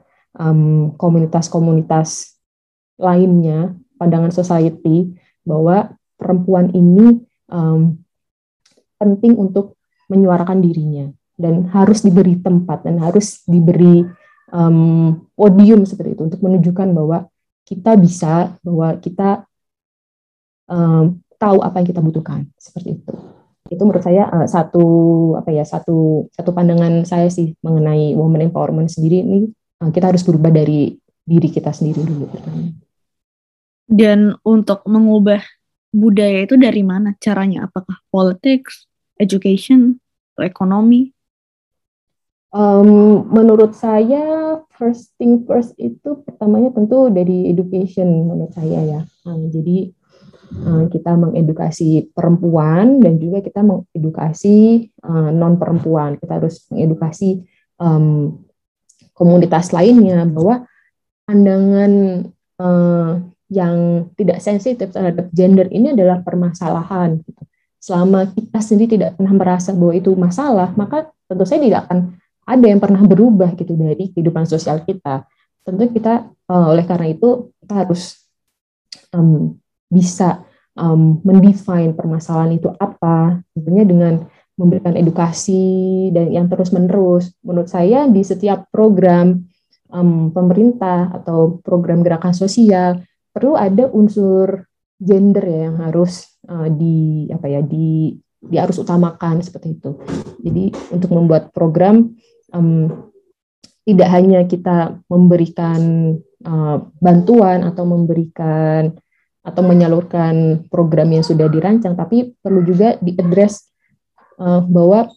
komunitas-komunitas 0.96 2.08
um, 2.24 3.04
lainnya, 3.04 3.76
pandangan 4.00 4.32
society 4.32 5.12
bahwa 5.44 5.92
perempuan 6.16 6.72
ini 6.72 7.20
um, 7.52 8.00
penting 8.96 9.36
untuk 9.36 9.76
menyuarakan 10.08 10.64
dirinya 10.64 11.12
dan 11.42 11.66
harus 11.74 12.06
diberi 12.06 12.38
tempat 12.38 12.86
dan 12.86 13.02
harus 13.02 13.42
diberi 13.50 14.06
um, 14.54 15.18
podium 15.34 15.82
seperti 15.82 16.14
itu 16.14 16.22
untuk 16.30 16.40
menunjukkan 16.40 16.88
bahwa 16.94 17.26
kita 17.66 17.98
bisa, 17.98 18.54
bahwa 18.62 18.94
kita 19.02 19.48
um, 20.70 21.18
tahu 21.40 21.58
apa 21.58 21.82
yang 21.82 21.88
kita 21.90 22.02
butuhkan 22.04 22.46
seperti 22.54 23.02
itu. 23.02 23.12
Itu 23.66 23.82
menurut 23.88 24.04
saya 24.04 24.28
uh, 24.30 24.46
satu 24.46 24.86
apa 25.34 25.50
ya 25.50 25.64
satu 25.66 26.28
satu 26.30 26.50
pandangan 26.54 27.02
saya 27.08 27.26
sih 27.32 27.56
mengenai 27.64 28.14
woman 28.14 28.46
empowerment 28.46 28.92
sendiri 28.92 29.24
ini 29.24 29.50
uh, 29.82 29.90
kita 29.90 30.14
harus 30.14 30.22
berubah 30.22 30.52
dari 30.52 30.94
diri 31.26 31.48
kita 31.50 31.74
sendiri 31.74 32.06
dulu 32.06 32.30
pertama. 32.30 32.70
Dan 33.88 34.38
untuk 34.46 34.86
mengubah 34.86 35.42
budaya 35.92 36.48
itu 36.48 36.56
dari 36.56 36.80
mana 36.80 37.12
caranya? 37.20 37.68
Apakah 37.68 38.00
politics, 38.08 38.88
education, 39.20 40.00
atau 40.32 40.48
ekonomi? 40.48 41.12
Um, 42.52 43.24
menurut 43.32 43.72
saya 43.72 44.60
first 44.76 45.16
thing 45.16 45.48
first 45.48 45.72
itu 45.80 46.20
pertamanya 46.20 46.68
tentu 46.76 47.08
dari 47.08 47.48
education 47.48 48.28
menurut 48.28 48.52
saya 48.52 48.80
ya. 48.84 49.00
Um, 49.24 49.48
jadi 49.48 49.88
um, 50.68 50.84
kita 50.92 51.16
mengedukasi 51.16 52.12
perempuan 52.12 53.00
dan 53.00 53.16
juga 53.16 53.40
kita 53.40 53.64
mengedukasi 53.64 54.88
uh, 55.00 55.32
non 55.32 55.56
perempuan. 55.56 56.20
Kita 56.20 56.44
harus 56.44 56.68
mengedukasi 56.68 57.40
um, 57.80 58.36
komunitas 59.16 59.72
lainnya 59.72 60.28
bahwa 60.28 60.68
pandangan 61.24 61.92
uh, 62.60 63.16
yang 63.52 64.08
tidak 64.16 64.44
sensitif 64.44 64.92
terhadap 64.92 65.32
gender 65.32 65.68
ini 65.72 65.96
adalah 65.96 66.20
permasalahan. 66.20 67.20
Gitu. 67.24 67.42
Selama 67.80 68.28
kita 68.28 68.60
sendiri 68.60 69.00
tidak 69.00 69.16
pernah 69.16 69.34
merasa 69.36 69.72
bahwa 69.72 69.92
itu 69.96 70.12
masalah, 70.16 70.68
maka 70.76 71.08
tentu 71.28 71.44
saya 71.48 71.60
tidak 71.64 71.88
akan 71.88 72.20
ada 72.52 72.66
yang 72.68 72.80
pernah 72.80 73.02
berubah 73.02 73.56
gitu 73.56 73.72
dari 73.74 74.12
kehidupan 74.12 74.44
sosial 74.44 74.84
kita. 74.84 75.24
Tentu 75.62 75.88
kita 75.94 76.28
uh, 76.50 76.66
oleh 76.72 76.84
karena 76.84 77.08
itu 77.10 77.54
kita 77.62 77.74
harus 77.86 78.18
um, 79.14 79.56
bisa 79.88 80.44
um, 80.76 81.20
mendefine 81.22 81.96
permasalahan 81.96 82.56
itu 82.56 82.68
apa, 82.76 83.40
tentunya 83.56 83.84
dengan 83.84 84.14
memberikan 84.56 84.94
edukasi 84.94 86.08
dan 86.12 86.28
yang 86.28 86.46
terus 86.48 86.70
menerus. 86.70 87.32
Menurut 87.40 87.72
saya 87.72 88.04
di 88.08 88.20
setiap 88.20 88.68
program 88.68 89.48
um, 89.92 90.32
pemerintah 90.32 91.12
atau 91.12 91.60
program 91.60 92.04
gerakan 92.04 92.36
sosial 92.36 93.00
perlu 93.32 93.56
ada 93.56 93.88
unsur 93.92 94.68
gender 95.00 95.42
ya 95.42 95.58
yang 95.72 95.76
harus 95.80 96.36
uh, 96.46 96.68
di 96.68 97.26
apa 97.32 97.48
ya 97.48 97.60
di 97.64 98.12
di 98.42 98.56
harus 98.58 98.76
utamakan 98.76 99.40
seperti 99.40 99.78
itu. 99.78 99.90
Jadi 100.42 100.64
untuk 100.90 101.10
membuat 101.14 101.54
program 101.54 102.12
um, 102.52 103.10
tidak 103.82 104.08
hanya 104.14 104.46
kita 104.46 105.02
memberikan 105.10 105.80
uh, 106.46 106.76
bantuan 107.02 107.66
atau 107.66 107.82
memberikan 107.82 108.94
atau 109.42 109.62
menyalurkan 109.66 110.66
program 110.70 111.10
yang 111.10 111.26
sudah 111.26 111.50
dirancang, 111.50 111.98
tapi 111.98 112.30
perlu 112.38 112.62
juga 112.62 112.94
diadres 113.02 113.66
uh, 114.38 114.62
bahwa 114.62 115.10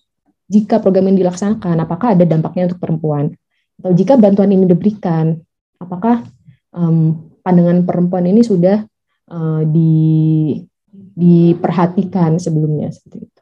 jika 0.49 0.81
program 0.81 1.13
ini 1.13 1.21
dilaksanakan, 1.21 1.85
apakah 1.85 2.17
ada 2.17 2.25
dampaknya 2.25 2.73
untuk 2.73 2.81
perempuan? 2.81 3.33
Atau 3.77 3.93
jika 3.93 4.17
bantuan 4.17 4.49
ini 4.49 4.65
diberikan, 4.65 5.37
apakah 5.77 6.25
um, 6.73 7.29
pandangan 7.45 7.85
perempuan 7.85 8.25
ini 8.29 8.41
sudah 8.41 8.85
uh, 9.29 9.61
di, 9.65 10.57
diperhatikan 10.93 12.41
sebelumnya 12.41 12.89
seperti 12.93 13.29
itu? 13.29 13.34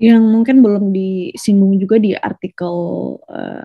Yang 0.00 0.24
mungkin 0.24 0.64
belum 0.64 0.96
disinggung 0.96 1.76
juga 1.76 2.00
di 2.00 2.16
artikel 2.16 2.74
uh, 3.20 3.62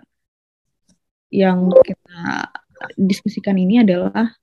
yang 1.32 1.72
kita 1.80 2.52
diskusikan 3.00 3.56
ini 3.56 3.88
adalah 3.88 4.36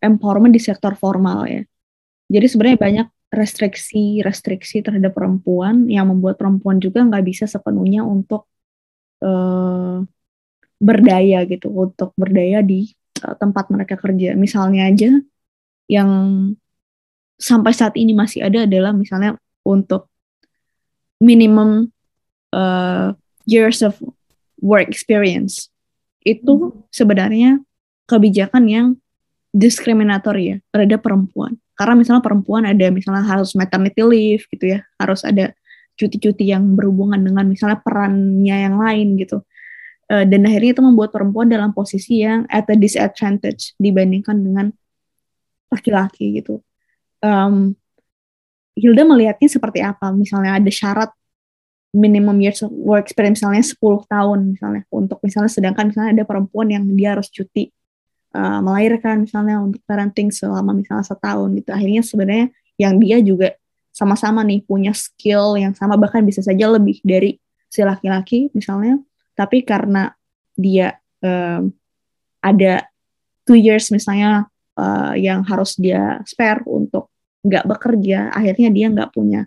empowerment 0.00 0.56
di 0.56 0.60
sektor 0.64 0.96
formal 0.96 1.44
ya. 1.44 1.60
Jadi 2.32 2.46
sebenarnya 2.48 2.78
banyak 2.80 3.08
restriksi-restriksi 3.28 4.80
terhadap 4.80 5.12
perempuan 5.12 5.92
yang 5.92 6.08
membuat 6.08 6.40
perempuan 6.40 6.80
juga 6.80 7.04
nggak 7.04 7.24
bisa 7.24 7.44
sepenuhnya 7.44 8.00
untuk 8.00 8.48
uh, 9.20 10.00
berdaya 10.80 11.44
gitu, 11.44 11.68
untuk 11.68 12.16
berdaya 12.16 12.64
di 12.64 12.88
uh, 13.20 13.36
tempat 13.36 13.68
mereka 13.68 14.00
kerja. 14.00 14.32
Misalnya 14.40 14.88
aja 14.88 15.20
yang 15.84 16.10
sampai 17.36 17.76
saat 17.76 17.92
ini 18.00 18.16
masih 18.16 18.40
ada 18.48 18.64
adalah 18.64 18.96
misalnya 18.96 19.36
untuk 19.68 20.13
minimum 21.24 21.88
uh, 22.52 23.16
years 23.48 23.80
of 23.80 23.96
work 24.60 24.84
experience 24.84 25.72
itu 26.24 26.72
sebenarnya 26.92 27.60
kebijakan 28.04 28.64
yang 28.68 28.86
diskriminator 29.56 30.36
ya 30.36 30.56
terhadap 30.68 31.00
perempuan. 31.00 31.56
Karena 31.74 31.94
misalnya 31.98 32.22
perempuan 32.22 32.68
ada 32.68 32.86
misalnya 32.92 33.24
harus 33.24 33.56
maternity 33.56 34.02
leave 34.04 34.44
gitu 34.52 34.78
ya, 34.78 34.80
harus 35.00 35.24
ada 35.24 35.56
cuti-cuti 35.94 36.50
yang 36.50 36.74
berhubungan 36.74 37.22
dengan 37.22 37.46
misalnya 37.46 37.78
perannya 37.80 38.56
yang 38.68 38.76
lain 38.78 39.18
gitu. 39.18 39.42
Uh, 40.04 40.26
dan 40.28 40.44
akhirnya 40.44 40.76
itu 40.76 40.82
membuat 40.84 41.16
perempuan 41.16 41.48
dalam 41.48 41.72
posisi 41.72 42.20
yang 42.20 42.44
at 42.52 42.68
a 42.68 42.76
disadvantage 42.76 43.72
dibandingkan 43.80 44.36
dengan 44.36 44.66
laki-laki 45.72 46.38
gitu. 46.42 46.60
Um, 47.24 47.72
Hilda 48.74 49.06
melihatnya 49.06 49.48
seperti 49.48 49.80
apa? 49.80 50.10
Misalnya 50.10 50.58
ada 50.58 50.70
syarat 50.70 51.10
minimum 51.94 52.34
years 52.42 52.58
of 52.66 52.74
work 52.74 53.06
experience 53.06 53.38
misalnya 53.38 53.62
10 53.62 53.78
tahun 54.10 54.38
misalnya. 54.58 54.82
Untuk 54.90 55.22
misalnya 55.22 55.50
sedangkan 55.50 55.94
misalnya 55.94 56.10
ada 56.20 56.24
perempuan 56.26 56.66
yang 56.74 56.82
dia 56.98 57.14
harus 57.14 57.30
cuti 57.30 57.70
uh, 58.34 58.58
melahirkan 58.60 59.22
misalnya 59.22 59.62
untuk 59.62 59.80
parenting 59.86 60.34
selama 60.34 60.74
misalnya 60.74 61.06
setahun 61.06 61.54
gitu. 61.54 61.70
Akhirnya 61.70 62.02
sebenarnya 62.02 62.46
yang 62.74 62.98
dia 62.98 63.22
juga 63.22 63.54
sama-sama 63.94 64.42
nih 64.42 64.66
punya 64.66 64.90
skill 64.90 65.54
yang 65.54 65.70
sama 65.78 65.94
bahkan 65.94 66.26
bisa 66.26 66.42
saja 66.42 66.66
lebih 66.66 66.98
dari 67.06 67.38
si 67.70 67.80
laki-laki 67.86 68.50
misalnya. 68.50 68.98
Tapi 69.38 69.62
karena 69.62 70.10
dia 70.58 70.98
um, 71.22 71.70
ada 72.42 72.86
two 73.46 73.54
years 73.54 73.94
misalnya 73.94 74.50
uh, 74.74 75.14
yang 75.14 75.46
harus 75.46 75.78
dia 75.78 76.18
spare 76.26 76.66
nggak 77.44 77.64
bekerja 77.68 78.32
akhirnya 78.32 78.68
dia 78.72 78.86
nggak 78.88 79.10
punya 79.12 79.44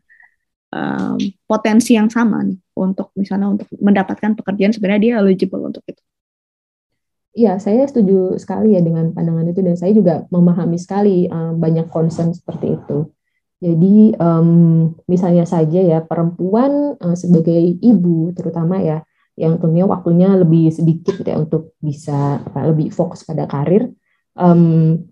um, 0.71 1.17
potensi 1.49 1.97
yang 1.97 2.07
sama 2.07 2.45
nih 2.45 2.57
untuk 2.77 3.11
misalnya 3.17 3.57
untuk 3.57 3.67
mendapatkan 3.73 4.37
pekerjaan 4.37 4.71
sebenarnya 4.71 5.01
dia 5.01 5.13
eligible 5.19 5.65
untuk 5.65 5.83
itu 5.89 6.01
Iya, 7.37 7.61
saya 7.61 7.85
setuju 7.85 8.33
sekali 8.41 8.73
ya 8.73 8.81
dengan 8.81 9.13
pandangan 9.13 9.45
itu 9.45 9.61
dan 9.61 9.77
saya 9.77 9.93
juga 9.93 10.25
memahami 10.33 10.73
sekali 10.81 11.29
um, 11.29 11.61
banyak 11.61 11.85
concern 11.85 12.33
seperti 12.33 12.73
itu. 12.73 13.13
Jadi 13.61 14.17
um, 14.17 14.89
misalnya 15.05 15.45
saja 15.45 15.77
ya 15.77 16.01
perempuan 16.01 16.97
uh, 16.97 17.13
sebagai 17.13 17.77
ibu 17.77 18.33
terutama 18.33 18.81
ya 18.81 19.05
yang 19.37 19.61
tentunya 19.61 19.85
waktunya 19.85 20.33
lebih 20.33 20.73
sedikit 20.73 21.21
ya 21.21 21.37
untuk 21.37 21.77
bisa 21.77 22.41
apa, 22.41 22.73
lebih 22.73 22.89
fokus 22.89 23.21
pada 23.21 23.45
karir. 23.45 23.93
Um, 24.33 25.05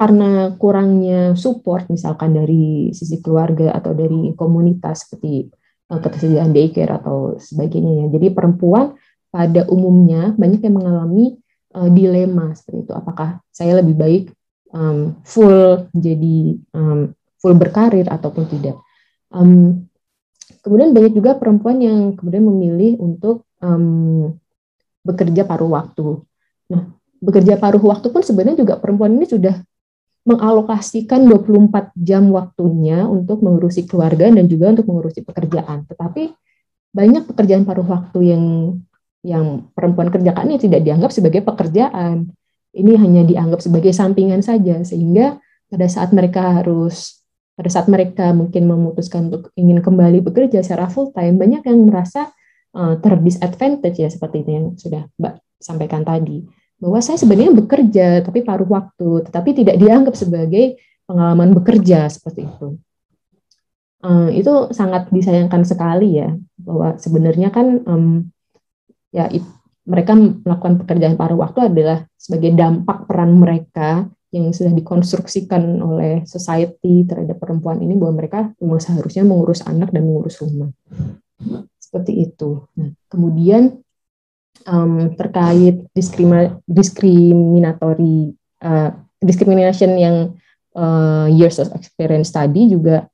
karena 0.00 0.56
kurangnya 0.56 1.36
support 1.36 1.92
misalkan 1.92 2.32
dari 2.32 2.88
sisi 2.96 3.20
keluarga 3.20 3.76
atau 3.76 3.92
dari 3.92 4.32
komunitas 4.32 5.04
seperti 5.04 5.52
uh, 5.92 6.00
ketersediaan 6.00 6.56
daycare 6.56 6.96
atau 6.96 7.36
sebagainya 7.36 7.92
ya. 8.00 8.06
Jadi 8.16 8.32
perempuan 8.32 8.96
pada 9.28 9.68
umumnya 9.68 10.32
banyak 10.40 10.64
yang 10.64 10.80
mengalami 10.80 11.36
uh, 11.76 11.92
dilema 11.92 12.56
seperti 12.56 12.88
itu. 12.88 12.92
Apakah 12.96 13.44
saya 13.52 13.84
lebih 13.84 13.92
baik 13.92 14.24
um, 14.72 15.20
full 15.20 15.92
jadi 15.92 16.56
um, 16.72 17.12
full 17.36 17.52
berkarir 17.60 18.08
ataupun 18.08 18.48
tidak. 18.48 18.80
Um, 19.28 19.84
kemudian 20.64 20.96
banyak 20.96 21.12
juga 21.12 21.36
perempuan 21.36 21.76
yang 21.76 22.16
kemudian 22.16 22.48
memilih 22.48 22.96
untuk 23.04 23.44
um, 23.60 24.32
bekerja 25.04 25.44
paruh 25.44 25.68
waktu. 25.76 26.24
Nah, 26.72 26.88
bekerja 27.20 27.60
paruh 27.60 27.84
waktu 27.84 28.08
pun 28.08 28.24
sebenarnya 28.24 28.64
juga 28.64 28.80
perempuan 28.80 29.12
ini 29.20 29.28
sudah 29.28 29.60
mengalokasikan 30.28 31.24
24 31.24 31.96
jam 31.96 32.28
waktunya 32.30 33.08
untuk 33.08 33.40
mengurusi 33.40 33.88
keluarga 33.88 34.28
dan 34.28 34.44
juga 34.46 34.76
untuk 34.76 34.86
mengurusi 34.92 35.24
pekerjaan. 35.24 35.88
Tetapi 35.88 36.22
banyak 36.90 37.24
pekerjaan 37.30 37.64
paruh 37.64 37.86
waktu 37.86 38.34
yang 38.34 38.44
yang 39.20 39.68
perempuan 39.76 40.08
kerjakan 40.08 40.48
ini 40.48 40.58
tidak 40.58 40.80
dianggap 40.80 41.12
sebagai 41.12 41.44
pekerjaan 41.44 42.32
ini 42.72 42.92
hanya 42.96 43.22
dianggap 43.26 43.60
sebagai 43.60 43.92
sampingan 43.92 44.40
saja 44.40 44.80
sehingga 44.86 45.36
pada 45.68 45.86
saat 45.90 46.14
mereka 46.14 46.62
harus 46.62 47.20
pada 47.58 47.68
saat 47.68 47.92
mereka 47.92 48.32
mungkin 48.32 48.64
memutuskan 48.64 49.28
untuk 49.28 49.52
ingin 49.58 49.84
kembali 49.84 50.24
bekerja 50.24 50.64
secara 50.64 50.88
full 50.88 51.12
time 51.12 51.36
banyak 51.36 51.60
yang 51.68 51.78
merasa 51.84 52.32
uh, 52.72 52.96
terdisadvantage 52.96 54.00
ya 54.00 54.08
seperti 54.08 54.46
itu 54.46 54.50
yang 54.50 54.66
sudah 54.80 55.02
Mbak 55.20 55.34
sampaikan 55.60 56.02
tadi 56.06 56.40
bahwa 56.80 56.98
saya 57.04 57.20
sebenarnya 57.20 57.52
bekerja 57.52 58.24
tapi 58.24 58.40
paruh 58.40 58.66
waktu 58.66 59.28
tetapi 59.28 59.52
tidak 59.52 59.76
dianggap 59.76 60.16
sebagai 60.16 60.80
pengalaman 61.04 61.52
bekerja 61.52 62.08
seperti 62.08 62.48
itu 62.48 62.80
uh, 64.02 64.28
itu 64.32 64.72
sangat 64.72 65.12
disayangkan 65.12 65.62
sekali 65.68 66.24
ya 66.24 66.32
bahwa 66.56 66.96
sebenarnya 66.96 67.52
kan 67.52 67.84
um, 67.84 68.32
ya 69.12 69.28
mereka 69.84 70.16
melakukan 70.16 70.80
pekerjaan 70.80 71.16
paruh 71.20 71.40
waktu 71.40 71.68
adalah 71.68 72.08
sebagai 72.16 72.56
dampak 72.56 73.04
peran 73.04 73.36
mereka 73.36 74.08
yang 74.30 74.54
sudah 74.54 74.70
dikonstruksikan 74.70 75.82
oleh 75.82 76.22
society 76.22 77.02
terhadap 77.02 77.42
perempuan 77.42 77.82
ini 77.82 77.98
bahwa 77.98 78.22
mereka 78.22 78.54
seharusnya 78.78 79.26
mengurus 79.26 79.66
anak 79.66 79.90
dan 79.90 80.06
mengurus 80.06 80.38
rumah 80.38 80.70
seperti 81.82 82.30
itu. 82.30 82.62
Nah, 82.78 82.94
kemudian 83.10 83.82
um, 84.66 85.14
terkait 85.16 85.86
diskrima, 85.94 86.60
uh, 86.66 88.90
discrimination 89.20 89.90
yang 89.96 90.16
uh, 90.76 91.26
years 91.30 91.60
of 91.60 91.72
experience 91.76 92.32
tadi 92.32 92.72
juga 92.72 93.06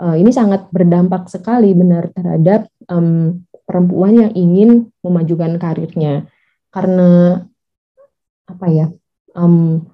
uh, 0.00 0.16
ini 0.16 0.30
sangat 0.30 0.70
berdampak 0.70 1.28
sekali 1.28 1.74
benar 1.74 2.10
terhadap 2.14 2.70
um, 2.88 3.42
perempuan 3.68 4.16
yang 4.16 4.32
ingin 4.32 4.70
memajukan 5.04 5.60
karirnya. 5.60 6.24
Karena 6.72 7.42
apa 8.48 8.66
ya 8.72 8.88
um, 9.36 9.84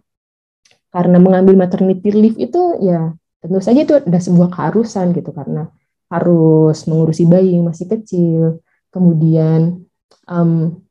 karena 0.95 1.19
mengambil 1.19 1.59
maternity 1.59 2.15
leave 2.15 2.39
itu 2.39 2.79
ya 2.79 3.11
tentu 3.43 3.59
saja 3.59 3.83
itu 3.83 3.99
ada 3.99 4.21
sebuah 4.21 4.53
keharusan 4.53 5.11
gitu. 5.17 5.35
Karena 5.35 5.67
harus 6.13 6.87
mengurusi 6.87 7.27
bayi 7.27 7.59
yang 7.59 7.67
masih 7.67 7.91
kecil 7.91 8.63
kemudian 8.95 9.83
um, 10.31 10.84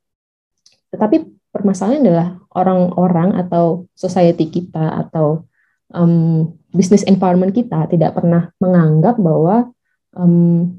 tetapi 0.94 1.16
permasalahan 1.50 2.02
adalah 2.06 2.28
orang-orang 2.54 3.38
atau 3.38 3.86
society 3.94 4.50
kita 4.50 5.06
atau 5.06 5.46
um, 5.94 6.50
business 6.74 7.06
environment 7.06 7.54
kita 7.54 7.86
tidak 7.86 8.18
pernah 8.18 8.50
menganggap 8.58 9.18
bahwa 9.18 9.70
um, 10.14 10.78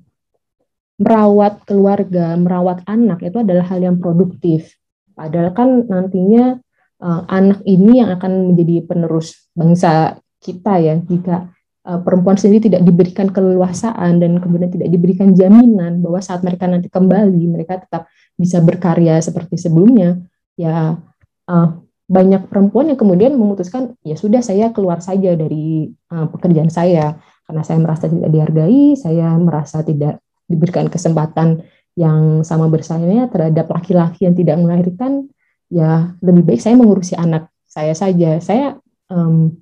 merawat 0.95 1.63
keluarga, 1.67 2.39
merawat 2.39 2.83
anak 2.87 3.19
itu 3.23 3.43
adalah 3.43 3.67
hal 3.67 3.83
yang 3.83 3.99
produktif. 3.99 4.79
Padahal 5.15 5.51
kan 5.51 5.87
nantinya 5.87 6.59
uh, 7.03 7.21
anak 7.27 7.63
ini 7.67 8.03
yang 8.03 8.11
akan 8.15 8.51
menjadi 8.51 8.83
penerus 8.87 9.47
bangsa 9.55 10.19
kita 10.39 10.79
ya 10.79 10.95
jika 10.99 11.51
uh, 11.87 11.99
perempuan 12.03 12.39
sendiri 12.39 12.71
tidak 12.71 12.83
diberikan 12.83 13.31
keleluasaan 13.31 14.19
dan 14.19 14.39
kemudian 14.39 14.71
tidak 14.71 14.91
diberikan 14.91 15.35
jaminan 15.35 15.99
bahwa 16.03 16.19
saat 16.19 16.43
mereka 16.43 16.67
nanti 16.67 16.87
kembali 16.87 17.43
mereka 17.47 17.81
tetap 17.81 18.07
bisa 18.35 18.59
berkarya 18.59 19.19
seperti 19.23 19.55
sebelumnya 19.55 20.19
ya 20.59 20.99
uh, 21.47 21.69
banyak 22.05 22.45
perempuan 22.51 22.93
yang 22.93 22.99
kemudian 22.99 23.33
memutuskan 23.33 23.97
ya 24.05 24.13
sudah 24.13 24.43
saya 24.43 24.69
keluar 24.69 25.01
saja 25.01 25.33
dari 25.33 25.89
uh, 26.13 26.27
pekerjaan 26.29 26.69
saya 26.69 27.17
karena 27.45 27.61
saya 27.61 27.77
merasa 27.77 28.05
tidak 28.09 28.29
dihargai, 28.33 28.97
saya 28.97 29.37
merasa 29.37 29.85
tidak 29.85 30.21
diberikan 30.49 30.89
kesempatan 30.89 31.61
yang 31.93 32.41
sama 32.41 32.67
bersaingnya 32.67 33.29
terhadap 33.29 33.69
laki-laki 33.69 34.25
yang 34.25 34.35
tidak 34.35 34.57
melahirkan, 34.59 35.29
ya 35.69 36.17
lebih 36.25 36.43
baik 36.43 36.61
saya 36.61 36.75
mengurusi 36.75 37.13
anak 37.13 37.53
saya 37.69 37.93
saja. 37.93 38.41
Saya 38.41 38.81
um, 39.13 39.53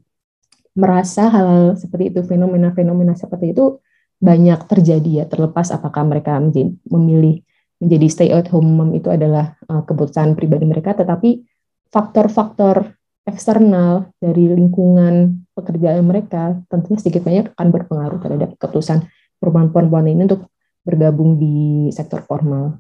merasa 0.73 1.27
hal 1.27 1.75
seperti 1.75 2.15
itu, 2.15 2.19
fenomena-fenomena 2.23 3.19
seperti 3.19 3.51
itu 3.51 3.83
banyak 4.23 4.63
terjadi 4.71 5.11
ya, 5.23 5.25
terlepas 5.27 5.75
apakah 5.75 6.07
mereka 6.07 6.39
memilih 6.87 7.43
menjadi 7.83 8.07
stay 8.07 8.29
at 8.31 8.47
home 8.47 8.79
mom 8.79 8.95
itu 8.95 9.11
adalah 9.11 9.59
uh, 9.67 9.83
keputusan 9.83 10.39
pribadi 10.39 10.63
mereka, 10.63 10.95
tetapi 10.95 11.43
faktor-faktor 11.91 12.95
eksternal 13.23 14.11
dari 14.19 14.51
lingkungan 14.51 15.47
pekerjaan 15.55 16.03
mereka 16.03 16.59
tentunya 16.67 16.99
sedikit 16.99 17.23
banyak 17.23 17.55
akan 17.55 17.67
berpengaruh 17.71 18.19
terhadap 18.19 18.49
keputusan 18.59 19.07
perempuan-perempuan 19.39 20.07
ini 20.11 20.27
untuk 20.27 20.47
bergabung 20.83 21.39
di 21.39 21.87
sektor 21.95 22.19
formal. 22.23 22.79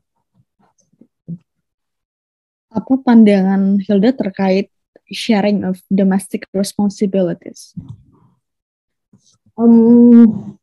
Apa 2.73 2.93
pandangan 3.05 3.79
Hilda 3.79 4.11
terkait 4.17 4.73
sharing 5.07 5.63
of 5.63 5.79
domestic 5.87 6.49
responsibilities? 6.51 7.77
Um, 9.53 10.57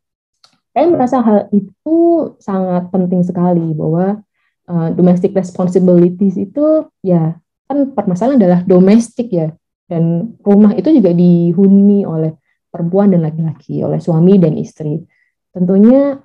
saya 0.75 0.87
merasa 0.91 1.23
hal 1.23 1.47
itu 1.55 1.97
sangat 2.43 2.91
penting 2.91 3.23
sekali 3.23 3.71
bahwa 3.73 4.27
uh, 4.69 4.89
domestic 4.93 5.33
responsibilities 5.33 6.37
itu 6.37 6.91
ya 7.01 7.39
kan 7.71 7.79
permasalahan 7.95 8.43
adalah 8.43 8.61
domestik 8.67 9.31
ya 9.31 9.55
dan 9.87 10.35
rumah 10.43 10.75
itu 10.75 10.91
juga 10.91 11.15
dihuni 11.15 12.05
oleh 12.05 12.35
perempuan 12.69 13.15
dan 13.15 13.25
laki-laki 13.25 13.81
oleh 13.81 14.03
suami 14.03 14.37
dan 14.37 14.59
istri 14.59 15.01
tentunya 15.51 16.19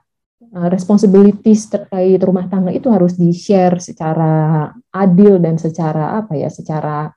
uh, 0.56 0.70
responsibilities 0.70 1.68
terkait 1.68 2.20
rumah 2.22 2.46
tangga 2.48 2.72
itu 2.72 2.88
harus 2.92 3.18
di-share 3.18 3.82
secara 3.82 4.70
adil 4.94 5.42
dan 5.42 5.58
secara 5.58 6.20
apa 6.22 6.38
ya, 6.38 6.50
secara 6.52 7.10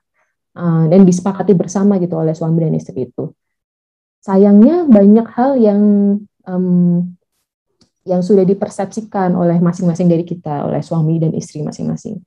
uh, 0.57 0.83
dan 0.89 1.01
disepakati 1.05 1.53
bersama 1.53 2.01
gitu 2.01 2.17
oleh 2.17 2.33
suami 2.33 2.65
dan 2.65 2.73
istri 2.75 3.07
itu. 3.07 3.31
Sayangnya 4.19 4.83
banyak 4.89 5.27
hal 5.31 5.51
yang 5.55 5.81
um, 6.43 7.15
yang 8.09 8.25
sudah 8.25 8.41
dipersepsikan 8.41 9.37
oleh 9.37 9.61
masing-masing 9.61 10.09
dari 10.09 10.25
kita, 10.25 10.65
oleh 10.65 10.81
suami 10.81 11.21
dan 11.21 11.29
istri 11.37 11.61
masing-masing. 11.61 12.17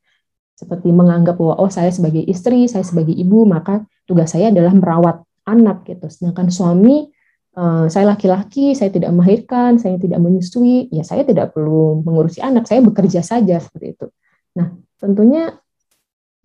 Seperti 0.55 0.95
menganggap 0.95 1.35
bahwa 1.35 1.59
oh 1.59 1.67
saya 1.67 1.91
sebagai 1.91 2.23
istri, 2.23 2.71
saya 2.71 2.87
sebagai 2.87 3.11
ibu, 3.11 3.43
maka 3.43 3.83
tugas 4.07 4.31
saya 4.31 4.55
adalah 4.55 4.71
merawat 4.71 5.27
anak 5.43 5.83
gitu. 5.91 6.07
Sedangkan 6.07 6.55
suami 6.55 7.11
uh, 7.59 7.91
saya 7.91 8.15
laki-laki, 8.15 8.79
saya 8.79 8.95
tidak 8.95 9.11
melahirkan, 9.11 9.83
saya 9.83 9.99
tidak 9.99 10.23
menyusui, 10.23 10.87
ya 10.95 11.03
saya 11.03 11.27
tidak 11.27 11.51
perlu 11.51 12.07
mengurusi 12.07 12.39
anak, 12.39 12.71
saya 12.71 12.79
bekerja 12.79 13.27
saja 13.27 13.59
seperti 13.59 13.99
itu. 13.99 14.07
Nah, 14.55 14.71
tentunya 15.03 15.51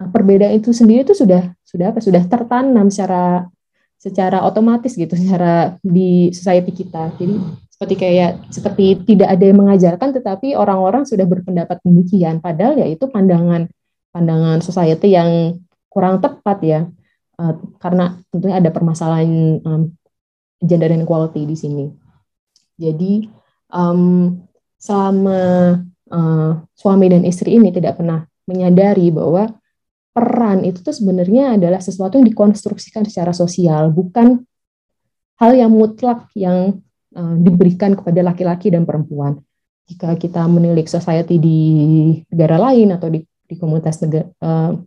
uh, 0.01 0.09
perbedaan 0.09 0.57
itu 0.57 0.73
sendiri 0.73 1.05
itu 1.05 1.13
sudah 1.13 1.53
sudah 1.61 1.93
apa? 1.93 2.01
Sudah 2.01 2.25
tertanam 2.25 2.89
secara 2.89 3.45
secara 4.01 4.41
otomatis 4.45 4.97
gitu, 4.97 5.13
secara 5.13 5.77
di 5.85 6.33
society 6.33 6.73
kita. 6.73 7.13
Jadi 7.21 7.66
seperti 7.77 7.93
kayak 7.93 8.49
seperti 8.49 9.05
tidak 9.05 9.37
ada 9.37 9.43
yang 9.45 9.61
mengajarkan, 9.61 10.09
tetapi 10.17 10.57
orang-orang 10.57 11.05
sudah 11.05 11.29
berpendapat 11.29 11.77
demikian. 11.85 12.41
Padahal 12.41 12.73
ya 12.81 12.89
itu 12.89 13.05
pandangan 13.05 13.69
pandangan 14.09 14.65
society 14.65 15.13
yang 15.13 15.61
kurang 15.85 16.17
tepat 16.17 16.57
ya, 16.65 16.79
uh, 17.37 17.53
karena 17.77 18.17
tentunya 18.33 18.57
ada 18.57 18.73
permasalahan 18.73 19.61
um, 19.61 19.93
gender 20.57 20.89
inequality 20.89 21.45
di 21.45 21.53
sini. 21.53 21.85
Jadi 22.81 23.29
um, 23.69 24.41
selama 24.81 25.41
uh, 26.09 26.51
suami 26.73 27.05
dan 27.13 27.29
istri 27.29 27.61
ini 27.61 27.69
tidak 27.69 28.01
pernah 28.01 28.25
menyadari 28.49 29.13
bahwa 29.13 29.53
peran 30.17 30.65
itu 30.65 30.81
tuh 30.81 30.97
sebenarnya 30.97 31.61
adalah 31.61 31.77
sesuatu 31.77 32.17
yang 32.17 32.25
dikonstruksikan 32.25 33.05
secara 33.05 33.37
sosial, 33.37 33.93
bukan 33.93 34.41
hal 35.37 35.53
yang 35.53 35.69
mutlak 35.69 36.25
yang 36.33 36.81
uh, 37.17 37.35
diberikan 37.41 37.97
kepada 37.97 38.21
laki-laki 38.21 38.69
dan 38.69 38.85
perempuan. 38.85 39.41
Jika 39.89 40.13
kita 40.19 40.45
menilik 40.45 40.85
society 40.85 41.41
di 41.41 41.59
negara 42.29 42.61
lain 42.69 42.93
atau 42.93 43.09
di, 43.09 43.23
di 43.23 43.55
komunitas 43.57 44.03
negara 44.05 44.29
uh, 44.43 44.77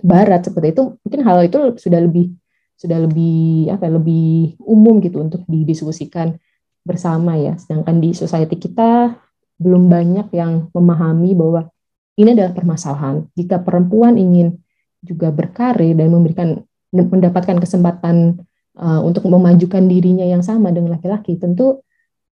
barat 0.00 0.46
seperti 0.46 0.76
itu, 0.76 0.82
mungkin 1.02 1.20
hal 1.26 1.38
itu 1.44 1.58
sudah 1.80 2.00
lebih 2.00 2.30
sudah 2.76 3.00
lebih 3.08 3.72
apa 3.72 3.88
lebih 3.88 4.60
umum 4.60 5.00
gitu 5.00 5.24
untuk 5.24 5.42
didiskusikan 5.48 6.36
bersama 6.84 7.34
ya. 7.40 7.56
Sedangkan 7.56 7.98
di 7.98 8.12
society 8.12 8.60
kita 8.60 9.16
belum 9.56 9.88
banyak 9.88 10.28
yang 10.36 10.68
memahami 10.76 11.32
bahwa 11.32 11.72
ini 12.20 12.36
adalah 12.36 12.52
permasalahan. 12.52 13.24
Jika 13.32 13.64
perempuan 13.64 14.20
ingin 14.20 14.60
juga 15.00 15.32
berkarir 15.32 15.96
dan 15.96 16.12
memberikan 16.12 16.60
mendapatkan 16.92 17.56
kesempatan 17.60 18.44
uh, 18.76 19.00
untuk 19.02 19.24
memajukan 19.26 19.84
dirinya 19.88 20.24
yang 20.24 20.44
sama 20.44 20.72
dengan 20.72 20.96
laki-laki, 20.96 21.40
tentu 21.40 21.82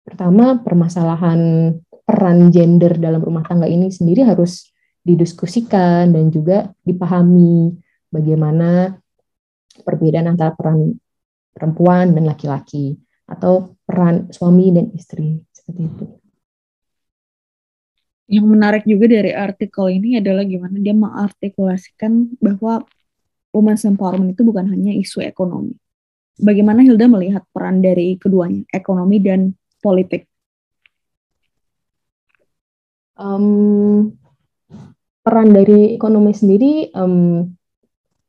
pertama 0.04 0.60
permasalahan 0.60 1.74
peran 2.04 2.52
gender 2.52 3.00
dalam 3.00 3.24
rumah 3.24 3.48
tangga 3.48 3.66
ini 3.66 3.88
sendiri 3.88 4.28
harus 4.28 4.72
didiskusikan 5.04 6.12
dan 6.12 6.32
juga 6.32 6.72
dipahami 6.84 7.76
bagaimana 8.12 8.96
perbedaan 9.84 10.36
antara 10.36 10.56
peran 10.56 10.96
perempuan 11.52 12.16
dan 12.16 12.24
laki-laki 12.28 13.00
atau 13.28 13.76
peran 13.88 14.32
suami 14.32 14.74
dan 14.74 14.92
istri 14.96 15.40
seperti 15.52 15.82
itu. 15.88 16.06
Yang 18.28 18.48
menarik 18.48 18.84
juga 18.88 19.06
dari 19.12 19.32
artikel 19.36 20.00
ini 20.00 20.18
adalah 20.18 20.48
gimana 20.48 20.76
dia 20.80 20.96
mengartikulasikan 20.96 22.40
bahwa 22.40 22.88
women's 23.54 23.86
empowerment 23.86 24.34
itu 24.34 24.42
bukan 24.42 24.66
hanya 24.72 24.96
isu 24.96 25.22
ekonomi. 25.22 25.78
Bagaimana 26.34 26.82
Hilda 26.82 27.06
melihat 27.06 27.46
peran 27.54 27.86
dari 27.86 28.18
keduanya, 28.18 28.66
ekonomi 28.74 29.22
dan 29.22 29.54
politik? 29.86 30.26
Um, 33.14 34.18
peran 35.22 35.54
dari 35.54 35.94
ekonomi 35.94 36.34
sendiri 36.34 36.90
um, 36.98 37.46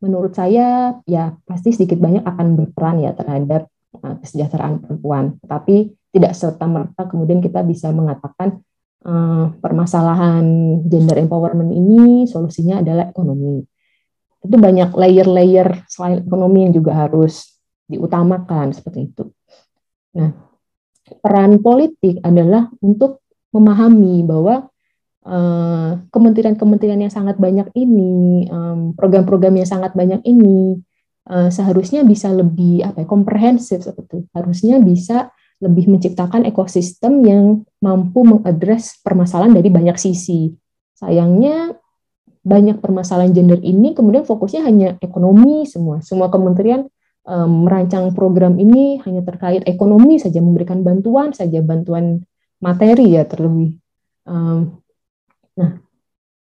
menurut 0.05 0.37
saya 0.37 1.01
ya 1.09 1.33
pasti 1.49 1.73
sedikit 1.73 1.97
banyak 1.97 2.21
akan 2.29 2.61
berperan 2.61 3.01
ya 3.01 3.17
terhadap 3.17 3.73
uh, 4.05 4.21
kesejahteraan 4.21 4.85
perempuan. 4.85 5.41
Tapi 5.41 5.97
tidak 6.13 6.37
serta 6.37 6.69
merta 6.69 7.09
kemudian 7.09 7.41
kita 7.41 7.65
bisa 7.65 7.89
mengatakan 7.89 8.61
uh, 9.09 9.49
permasalahan 9.65 10.45
gender 10.85 11.25
empowerment 11.25 11.73
ini 11.73 12.29
solusinya 12.29 12.85
adalah 12.85 13.09
ekonomi. 13.09 13.65
Itu 14.45 14.61
banyak 14.61 14.93
layer-layer 14.93 15.89
selain 15.89 16.21
ekonomi 16.21 16.69
yang 16.69 16.77
juga 16.77 17.09
harus 17.09 17.54
diutamakan 17.89 18.73
seperti 18.73 19.13
itu. 19.13 19.25
Nah, 20.17 20.31
peran 21.21 21.61
politik 21.61 22.21
adalah 22.25 22.71
untuk 22.81 23.25
memahami 23.53 24.25
bahwa 24.25 24.75
Eh, 25.25 25.91
kementerian-kementerian 26.13 27.01
yang 27.01 27.09
sangat 27.09 27.41
banyak 27.41 27.73
ini, 27.73 28.45
program-program 28.93 29.57
yang 29.57 29.65
sangat 29.65 29.97
banyak 29.97 30.21
ini, 30.29 30.77
uh, 31.33 31.49
seharusnya 31.49 32.05
bisa 32.05 32.29
lebih 32.29 32.85
apa 32.85 33.03
ya, 33.03 33.07
komprehensif 33.09 33.81
seperti 33.81 34.21
itu. 34.21 34.29
Harusnya 34.37 34.77
bisa 34.85 35.33
lebih 35.65 35.89
menciptakan 35.89 36.45
ekosistem 36.45 37.25
yang 37.25 37.65
mampu 37.81 38.21
mengadres 38.21 39.01
permasalahan 39.01 39.57
dari 39.57 39.73
banyak 39.73 39.97
sisi. 39.97 40.53
Sayangnya 40.93 41.73
banyak 42.45 42.85
permasalahan 42.85 43.33
gender 43.33 43.65
ini 43.65 43.97
kemudian 43.97 44.29
fokusnya 44.29 44.61
hanya 44.69 44.89
ekonomi 45.01 45.65
semua. 45.65 46.05
Semua 46.05 46.29
kementerian 46.29 46.85
um, 47.29 47.67
merancang 47.69 48.13
program 48.13 48.57
ini 48.61 49.01
hanya 49.05 49.25
terkait 49.25 49.65
ekonomi 49.69 50.21
saja, 50.21 50.41
memberikan 50.41 50.81
bantuan 50.85 51.33
saja, 51.33 51.61
bantuan 51.61 52.25
materi 52.61 53.17
ya 53.17 53.25
terlebih. 53.29 53.77
Um, 54.25 54.85
Nah, 55.55 55.79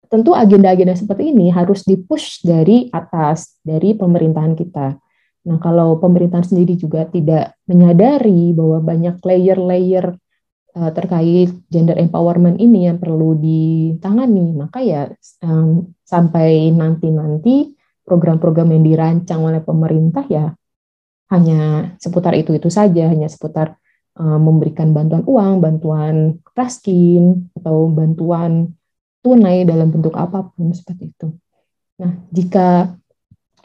tentu 0.05 0.37
agenda-agenda 0.37 0.93
seperti 0.93 1.33
ini 1.33 1.49
harus 1.49 1.85
dipush 1.85 2.45
dari 2.45 2.89
atas, 2.93 3.57
dari 3.65 3.97
pemerintahan 3.97 4.53
kita. 4.53 4.97
Nah, 5.49 5.57
kalau 5.57 5.97
pemerintahan 5.97 6.45
sendiri 6.45 6.77
juga 6.77 7.09
tidak 7.09 7.57
menyadari 7.65 8.53
bahwa 8.53 8.85
banyak 8.85 9.17
layer-layer 9.17 10.13
uh, 10.77 10.91
terkait 10.93 11.49
gender 11.73 11.97
empowerment 11.97 12.61
ini 12.61 12.85
yang 12.85 13.01
perlu 13.01 13.33
ditangani, 13.33 14.53
maka 14.53 14.79
ya 14.83 15.09
um, 15.41 15.89
sampai 16.05 16.69
nanti-nanti 16.69 17.73
program-program 18.05 18.73
yang 18.73 18.83
dirancang 18.85 19.41
oleh 19.45 19.61
pemerintah 19.61 20.25
ya 20.29 20.53
hanya 21.29 21.93
seputar 22.01 22.33
itu-itu 22.33 22.69
saja, 22.73 23.09
hanya 23.09 23.29
seputar 23.29 23.77
uh, 24.17 24.39
memberikan 24.41 24.91
bantuan 24.91 25.23
uang, 25.25 25.53
bantuan 25.61 26.15
raskin, 26.57 27.49
atau 27.53 27.85
bantuan 27.89 28.73
tunai 29.21 29.67
dalam 29.67 29.93
bentuk 29.93 30.17
apa 30.17 30.49
pun 30.49 30.73
seperti 30.73 31.13
itu. 31.13 31.27
Nah, 32.01 32.11
jika 32.33 32.97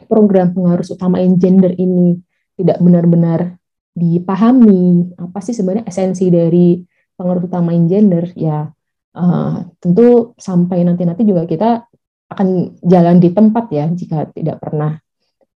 program 0.05 0.51
pengaruh 0.53 0.85
utama 0.85 1.17
gender 1.39 1.73
ini 1.73 2.19
tidak 2.55 2.77
benar-benar 2.83 3.57
dipahami, 3.95 5.15
apa 5.15 5.39
sih 5.39 5.55
sebenarnya 5.55 5.87
esensi 5.87 6.27
dari 6.27 6.83
pengaruh 7.15 7.47
utama 7.47 7.71
gender, 7.87 8.29
ya 8.35 8.67
uh, 9.15 9.55
tentu 9.79 10.35
sampai 10.35 10.83
nanti-nanti 10.83 11.23
juga 11.23 11.47
kita 11.47 11.87
akan 12.29 12.77
jalan 12.83 13.17
di 13.21 13.29
tempat 13.31 13.65
ya 13.71 13.85
jika 13.87 14.27
tidak 14.33 14.57
pernah 14.59 14.97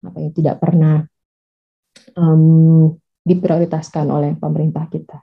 apa 0.02 0.18
ya 0.18 0.30
tidak 0.34 0.56
pernah 0.60 1.02
um, 2.16 2.96
diprioritaskan 3.22 4.06
oleh 4.08 4.32
pemerintah 4.34 4.88
kita. 4.88 5.20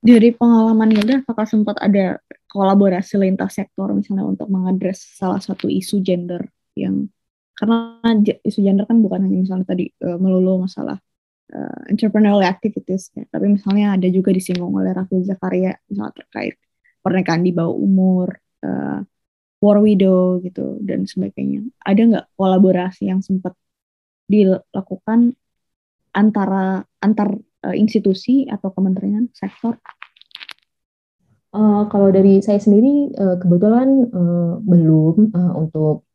Dari 0.00 0.32
pengalaman 0.32 0.96
Hilda, 0.96 1.20
apakah 1.20 1.44
sempat 1.44 1.76
ada 1.76 2.16
kolaborasi 2.48 3.20
lintas 3.20 3.60
sektor 3.60 3.92
misalnya 3.92 4.24
untuk 4.24 4.48
mengadres 4.48 5.04
salah 5.04 5.38
satu 5.38 5.68
isu 5.68 6.00
gender 6.00 6.48
yang 6.72 7.06
karena 7.54 8.00
isu 8.40 8.64
gender 8.64 8.88
kan 8.88 9.04
bukan 9.04 9.28
hanya 9.28 9.44
misalnya 9.44 9.68
tadi 9.68 9.92
uh, 10.00 10.16
melulu 10.16 10.64
masalah 10.64 10.96
uh, 11.52 11.80
entrepreneurial 11.92 12.48
activities 12.48 13.12
ya, 13.12 13.28
tapi 13.28 13.52
misalnya 13.52 14.00
ada 14.00 14.08
juga 14.08 14.32
disinggung 14.32 14.72
oleh 14.72 14.96
Raffi 14.96 15.20
Zakaria 15.28 15.76
misalnya 15.84 16.16
terkait 16.16 16.56
pernikahan 17.04 17.44
di 17.44 17.52
bawah 17.52 17.76
umur, 17.76 18.40
uh, 18.64 19.04
war 19.60 19.78
widow 19.84 20.40
gitu 20.40 20.80
dan 20.80 21.04
sebagainya. 21.04 21.68
Ada 21.84 22.00
nggak 22.08 22.26
kolaborasi 22.40 23.12
yang 23.12 23.20
sempat 23.20 23.52
dilakukan 24.30 25.34
antara 26.14 26.86
antar 27.02 27.34
uh, 27.66 27.74
institusi 27.74 28.46
atau 28.46 28.70
kementerian 28.70 29.26
sektor? 29.34 29.74
Uh, 31.50 31.90
kalau 31.90 32.14
dari 32.14 32.38
saya 32.38 32.62
sendiri 32.62 33.10
uh, 33.18 33.34
kebetulan 33.42 34.06
uh, 34.14 34.62
belum 34.62 35.34
uh, 35.34 35.52
untuk 35.58 36.06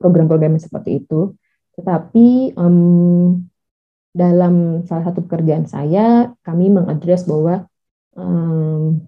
program-program 0.00 0.56
seperti 0.56 1.04
itu, 1.04 1.36
tetapi 1.76 2.56
um, 2.56 3.44
dalam 4.16 4.80
salah 4.88 5.12
satu 5.12 5.20
pekerjaan 5.28 5.68
saya 5.68 6.32
kami 6.40 6.72
mengadres 6.72 7.28
bahwa 7.28 7.68
um, 8.16 9.04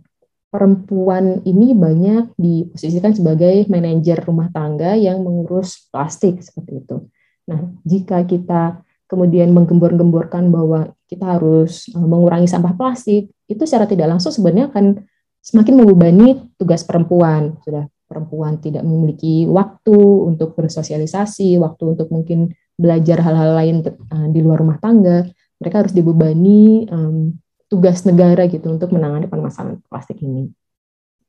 perempuan 0.53 1.41
ini 1.49 1.73
banyak 1.73 2.37
diposisikan 2.37 3.17
sebagai 3.17 3.65
manajer 3.73 4.21
rumah 4.21 4.53
tangga 4.53 5.01
yang 5.01 5.25
mengurus 5.25 5.89
plastik 5.89 6.45
seperti 6.45 6.85
itu. 6.85 7.09
Nah, 7.49 7.61
jika 7.83 8.23
kita 8.29 8.85
kemudian 9.09 9.51
menggembor-gemborkan 9.57 10.53
bahwa 10.53 10.93
kita 11.09 11.41
harus 11.41 11.89
uh, 11.97 12.05
mengurangi 12.05 12.45
sampah 12.45 12.77
plastik, 12.77 13.33
itu 13.49 13.63
secara 13.65 13.89
tidak 13.89 14.13
langsung 14.13 14.29
sebenarnya 14.31 14.69
akan 14.69 15.01
semakin 15.41 15.75
membebani 15.81 16.29
tugas 16.61 16.85
perempuan. 16.85 17.57
Sudah 17.65 17.89
perempuan 18.05 18.61
tidak 18.61 18.85
memiliki 18.85 19.49
waktu 19.49 19.97
untuk 20.29 20.53
bersosialisasi, 20.61 21.57
waktu 21.57 21.97
untuk 21.97 22.13
mungkin 22.13 22.53
belajar 22.77 23.25
hal-hal 23.25 23.57
lain 23.57 23.77
uh, 23.89 24.29
di 24.29 24.41
luar 24.45 24.61
rumah 24.61 24.77
tangga. 24.77 25.25
Mereka 25.59 25.89
harus 25.89 25.93
dibebani 25.97 26.87
um, 26.93 27.35
tugas 27.67 28.05
negara 28.05 28.45
gitu 28.47 28.69
untuk 28.69 28.93
menangani 28.93 29.27
permasalahan 29.27 29.81
plastik 29.89 30.21
ini. 30.21 30.53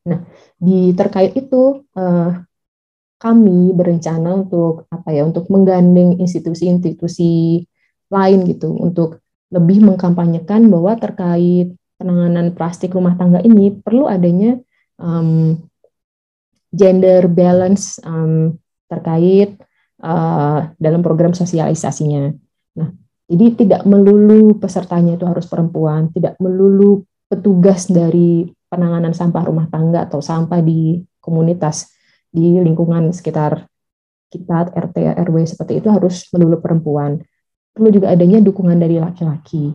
Nah, 0.07 0.23
di 0.55 0.95
terkait 0.95 1.35
itu 1.35 1.83
uh, 1.95 2.31
kami 3.19 3.75
berencana 3.75 4.31
untuk 4.31 4.87
apa 4.89 5.11
ya, 5.11 5.27
untuk 5.27 5.51
menggandeng 5.51 6.17
institusi-institusi 6.23 7.61
lain 8.09 8.39
gitu 8.47 8.73
untuk 8.73 9.21
lebih 9.51 9.83
mengkampanyekan 9.85 10.71
bahwa 10.71 10.95
terkait 10.97 11.75
penanganan 11.99 12.55
plastik 12.55 12.95
rumah 12.95 13.19
tangga 13.19 13.43
ini 13.43 13.75
perlu 13.75 14.07
adanya 14.07 14.55
um, 14.97 15.59
gender 16.71 17.27
balance 17.27 17.99
um, 18.07 18.55
terkait 18.87 19.59
uh, 19.99 20.71
dalam 20.79 21.03
program 21.03 21.35
sosialisasinya. 21.35 22.31
Nah, 22.79 22.89
jadi 23.27 23.45
tidak 23.57 23.81
melulu 23.83 24.57
pesertanya 24.57 25.19
itu 25.19 25.25
harus 25.27 25.45
perempuan, 25.45 26.09
tidak 26.15 26.39
melulu 26.39 27.03
petugas 27.29 27.91
dari 27.91 28.47
penanganan 28.69 29.13
sampah 29.13 29.43
rumah 29.43 29.67
tangga 29.67 30.05
atau 30.07 30.21
sampah 30.21 30.61
di 30.63 31.03
komunitas 31.19 31.98
di 32.29 32.61
lingkungan 32.61 33.09
sekitar 33.09 33.65
kita 34.29 34.69
RT 34.69 34.95
RW 35.17 35.35
seperti 35.49 35.81
itu 35.81 35.89
harus 35.89 36.29
melulu 36.33 36.61
perempuan. 36.61 37.17
Perlu 37.73 37.89
juga 37.89 38.13
adanya 38.13 38.37
dukungan 38.41 38.77
dari 38.77 39.01
laki-laki. 39.01 39.73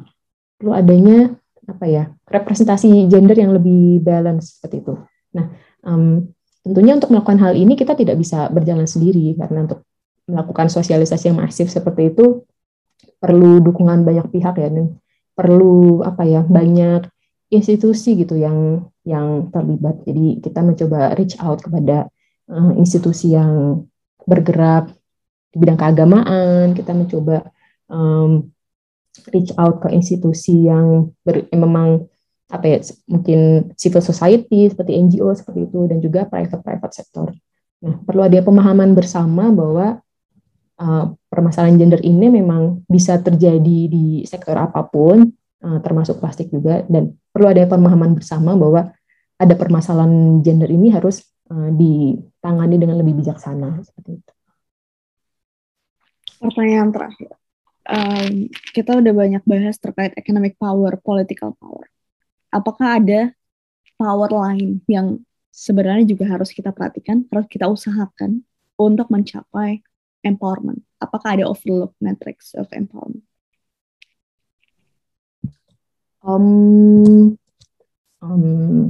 Perlu 0.59 0.70
adanya 0.70 1.34
apa 1.64 1.84
ya 1.88 2.05
representasi 2.28 3.09
gender 3.09 3.34
yang 3.34 3.57
lebih 3.57 4.05
balance 4.05 4.61
seperti 4.61 4.84
itu. 4.84 4.94
Nah, 5.34 5.50
um, 5.82 6.28
tentunya 6.62 6.94
untuk 6.94 7.11
melakukan 7.11 7.40
hal 7.42 7.52
ini 7.59 7.74
kita 7.74 7.98
tidak 7.98 8.16
bisa 8.20 8.46
berjalan 8.52 8.86
sendiri 8.86 9.34
karena 9.34 9.66
untuk 9.66 9.82
melakukan 10.24 10.72
sosialisasi 10.72 11.32
yang 11.32 11.38
masif 11.42 11.68
seperti 11.68 12.14
itu 12.14 12.46
perlu 13.20 13.61
dukungan 13.61 14.05
banyak 14.05 14.28
pihak 14.32 14.57
ya 14.57 14.68
dan 14.72 14.96
perlu 15.34 16.00
apa 16.07 16.24
ya 16.24 16.40
banyak 16.46 17.09
institusi 17.52 18.22
gitu 18.22 18.38
yang 18.38 18.88
yang 19.05 19.52
terlibat. 19.52 20.00
Jadi 20.07 20.40
kita 20.40 20.64
mencoba 20.64 21.12
reach 21.18 21.36
out 21.42 21.61
kepada 21.61 22.09
institusi 22.76 23.32
yang 23.32 23.84
bergerak 24.24 24.92
di 25.53 25.57
bidang 25.61 25.78
keagamaan. 25.78 26.72
Kita 26.76 26.92
mencoba 26.92 27.47
um, 27.88 28.49
reach 29.30 29.55
out 29.55 29.80
ke 29.84 29.88
institusi 29.95 30.66
yang 30.66 31.14
ber, 31.22 31.47
yang 31.49 31.62
memang 31.64 31.88
apa 32.51 32.66
ya 32.68 32.78
mungkin 33.09 33.72
civil 33.74 34.05
society 34.05 34.68
seperti 34.68 35.01
NGO 35.01 35.32
seperti 35.32 35.66
itu 35.66 35.80
dan 35.88 35.99
juga 35.99 36.28
private 36.28 36.61
private 36.61 36.95
sector. 36.95 37.32
Nah 37.82 37.95
perlu 38.05 38.26
ada 38.26 38.38
pemahaman 38.45 38.92
bersama 38.92 39.49
bahwa 39.49 40.05
uh, 40.78 41.05
permasalahan 41.30 41.78
gender 41.78 42.01
ini 42.03 42.30
memang 42.30 42.84
bisa 42.86 43.18
terjadi 43.18 43.78
di 43.88 44.22
sektor 44.28 44.55
apa 44.59 44.86
pun, 44.86 45.30
uh, 45.64 45.78
termasuk 45.82 46.18
plastik 46.20 46.51
juga, 46.51 46.82
dan 46.86 47.14
perlu 47.30 47.51
ada 47.51 47.64
pemahaman 47.66 48.14
bersama 48.14 48.55
bahwa 48.55 48.92
ada 49.34 49.55
permasalahan 49.59 50.40
gender 50.47 50.70
ini 50.70 50.95
harus 50.95 51.26
uh, 51.51 51.70
ditangani 51.74 52.76
dengan 52.80 52.97
lebih 53.01 53.20
bijaksana 53.20 53.82
seperti 53.84 54.20
itu. 54.20 54.32
Pertanyaan 56.45 56.92
terakhir, 56.92 57.32
um, 57.88 58.53
kita 58.76 59.01
udah 59.01 59.12
banyak 59.16 59.42
bahas 59.49 59.76
terkait 59.80 60.12
economic 60.16 60.61
power, 60.61 60.97
political 61.01 61.57
power. 61.57 61.88
Apakah 62.53 63.01
ada 63.01 63.32
power 63.97 64.30
lain 64.30 64.84
yang 64.88 65.24
sebenarnya 65.55 66.05
juga 66.05 66.28
harus 66.28 66.51
kita 66.53 66.74
perhatikan, 66.74 67.24
harus 67.32 67.49
kita 67.49 67.70
usahakan 67.70 68.45
untuk 68.76 69.09
mencapai 69.09 69.80
empowerment? 70.26 70.82
Apakah 70.99 71.38
ada 71.38 71.45
overlook 71.49 71.95
matrix 72.03 72.53
of 72.59 72.68
empowerment? 72.74 73.24
Um, 76.24 77.36
um, 78.24 78.45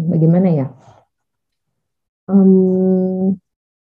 bagaimana 0.06 0.48
ya? 0.54 0.66
Um, 2.24 3.36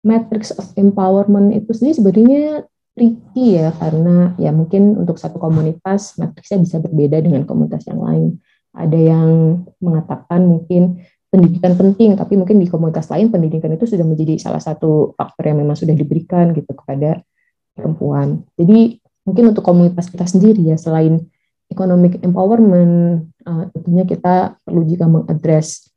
matrix 0.02 0.50
of 0.56 0.66
empowerment 0.74 1.54
itu 1.54 1.70
sendiri 1.76 1.94
sebenarnya 1.94 2.46
tricky 2.92 3.56
ya 3.56 3.72
karena 3.76 4.36
ya 4.36 4.50
mungkin 4.52 4.98
untuk 4.98 5.16
satu 5.16 5.40
komunitas 5.40 6.18
matriksnya 6.20 6.58
bisa 6.60 6.76
berbeda 6.82 7.22
dengan 7.22 7.46
komunitas 7.48 7.86
yang 7.88 8.02
lain. 8.02 8.42
Ada 8.72 8.98
yang 8.98 9.62
mengatakan 9.84 10.48
mungkin 10.48 11.04
pendidikan 11.32 11.76
penting, 11.76 12.16
tapi 12.16 12.36
mungkin 12.36 12.60
di 12.60 12.68
komunitas 12.68 13.08
lain 13.08 13.32
pendidikan 13.32 13.72
itu 13.72 13.88
sudah 13.88 14.04
menjadi 14.04 14.36
salah 14.36 14.60
satu 14.60 15.16
faktor 15.16 15.48
yang 15.48 15.64
memang 15.64 15.76
sudah 15.76 15.96
diberikan 15.96 16.52
gitu 16.52 16.72
kepada 16.76 17.24
perempuan. 17.72 18.44
Jadi 18.60 19.00
mungkin 19.24 19.44
untuk 19.56 19.64
komunitas 19.64 20.12
kita 20.12 20.28
sendiri 20.28 20.60
ya 20.60 20.76
selain 20.76 21.24
economic 21.72 22.20
empowerment 22.20 23.32
uh, 23.48 23.64
tentunya 23.72 24.04
kita 24.04 24.60
perlu 24.60 24.84
juga 24.84 25.08
mengadres 25.08 25.88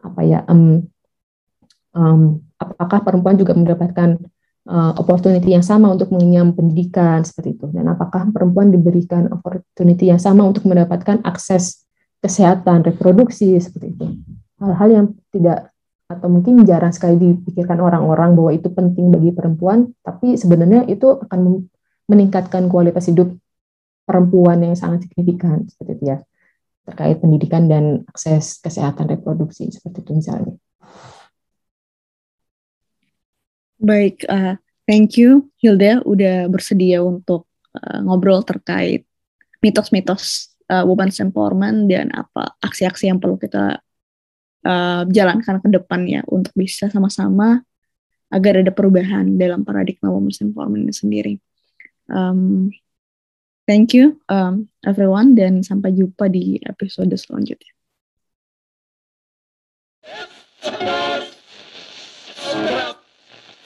apa 0.00 0.24
ya 0.24 0.40
um, 0.48 0.86
um, 1.98 2.38
apakah 2.62 3.02
perempuan 3.02 3.34
juga 3.34 3.58
mendapatkan 3.58 4.22
uh, 4.70 4.94
opportunity 4.94 5.58
yang 5.58 5.66
sama 5.66 5.90
untuk 5.90 6.14
mengenyam 6.14 6.54
pendidikan 6.54 7.26
seperti 7.26 7.58
itu 7.58 7.66
dan 7.74 7.90
apakah 7.90 8.30
perempuan 8.30 8.70
diberikan 8.70 9.26
opportunity 9.34 10.14
yang 10.14 10.22
sama 10.22 10.46
untuk 10.46 10.62
mendapatkan 10.70 11.18
akses 11.26 11.82
kesehatan 12.22 12.86
reproduksi 12.86 13.58
seperti 13.58 13.98
itu 13.98 14.06
hal-hal 14.62 14.88
yang 14.90 15.06
tidak 15.34 15.74
atau 16.08 16.28
mungkin 16.32 16.64
jarang 16.64 16.90
sekali 16.90 17.20
dipikirkan 17.20 17.84
orang-orang 17.84 18.32
bahwa 18.32 18.50
itu 18.56 18.72
penting 18.72 19.12
bagi 19.12 19.28
perempuan, 19.28 19.92
tapi 20.00 20.40
sebenarnya 20.40 20.88
itu 20.88 21.20
akan 21.20 21.68
meningkatkan 22.08 22.64
kualitas 22.72 23.12
hidup 23.12 23.28
perempuan 24.08 24.64
yang 24.64 24.72
sangat 24.72 25.04
signifikan 25.04 25.68
seperti 25.68 26.00
itu 26.00 26.04
ya 26.16 26.18
terkait 26.88 27.20
pendidikan 27.20 27.68
dan 27.68 28.08
akses 28.08 28.56
kesehatan 28.64 29.12
reproduksi 29.12 29.68
seperti 29.68 30.00
itu 30.00 30.12
misalnya. 30.16 30.56
Baik, 33.78 34.26
uh, 34.26 34.58
thank 34.90 35.14
you 35.14 35.54
Hilda 35.62 36.02
udah 36.02 36.50
bersedia 36.50 36.98
untuk 36.98 37.46
uh, 37.78 38.02
ngobrol 38.02 38.42
terkait 38.42 39.06
mitos-mitos 39.62 40.54
uh, 40.66 40.82
women's 40.82 41.22
empowerment 41.22 41.86
dan 41.86 42.10
apa 42.10 42.58
aksi-aksi 42.58 43.06
yang 43.06 43.22
perlu 43.22 43.38
kita 43.38 43.78
uh, 44.66 45.02
jalankan 45.06 45.62
ke 45.62 45.68
depannya 45.70 46.26
untuk 46.26 46.50
bisa 46.58 46.90
sama-sama 46.90 47.62
agar 48.28 48.60
ada 48.60 48.74
perubahan 48.74 49.38
dalam 49.40 49.64
paradigma 49.64 50.12
women's 50.12 50.42
empowerment 50.42 50.84
ini 50.84 50.94
sendiri. 50.94 51.34
Um, 52.10 52.74
thank 53.64 53.94
you 53.96 54.20
um, 54.28 54.68
everyone 54.84 55.32
dan 55.38 55.64
sampai 55.64 55.96
jumpa 55.96 56.28
di 56.28 56.60
episode 56.66 57.14
selanjutnya. 57.16 57.72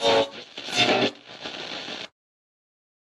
Oh. 0.04 0.41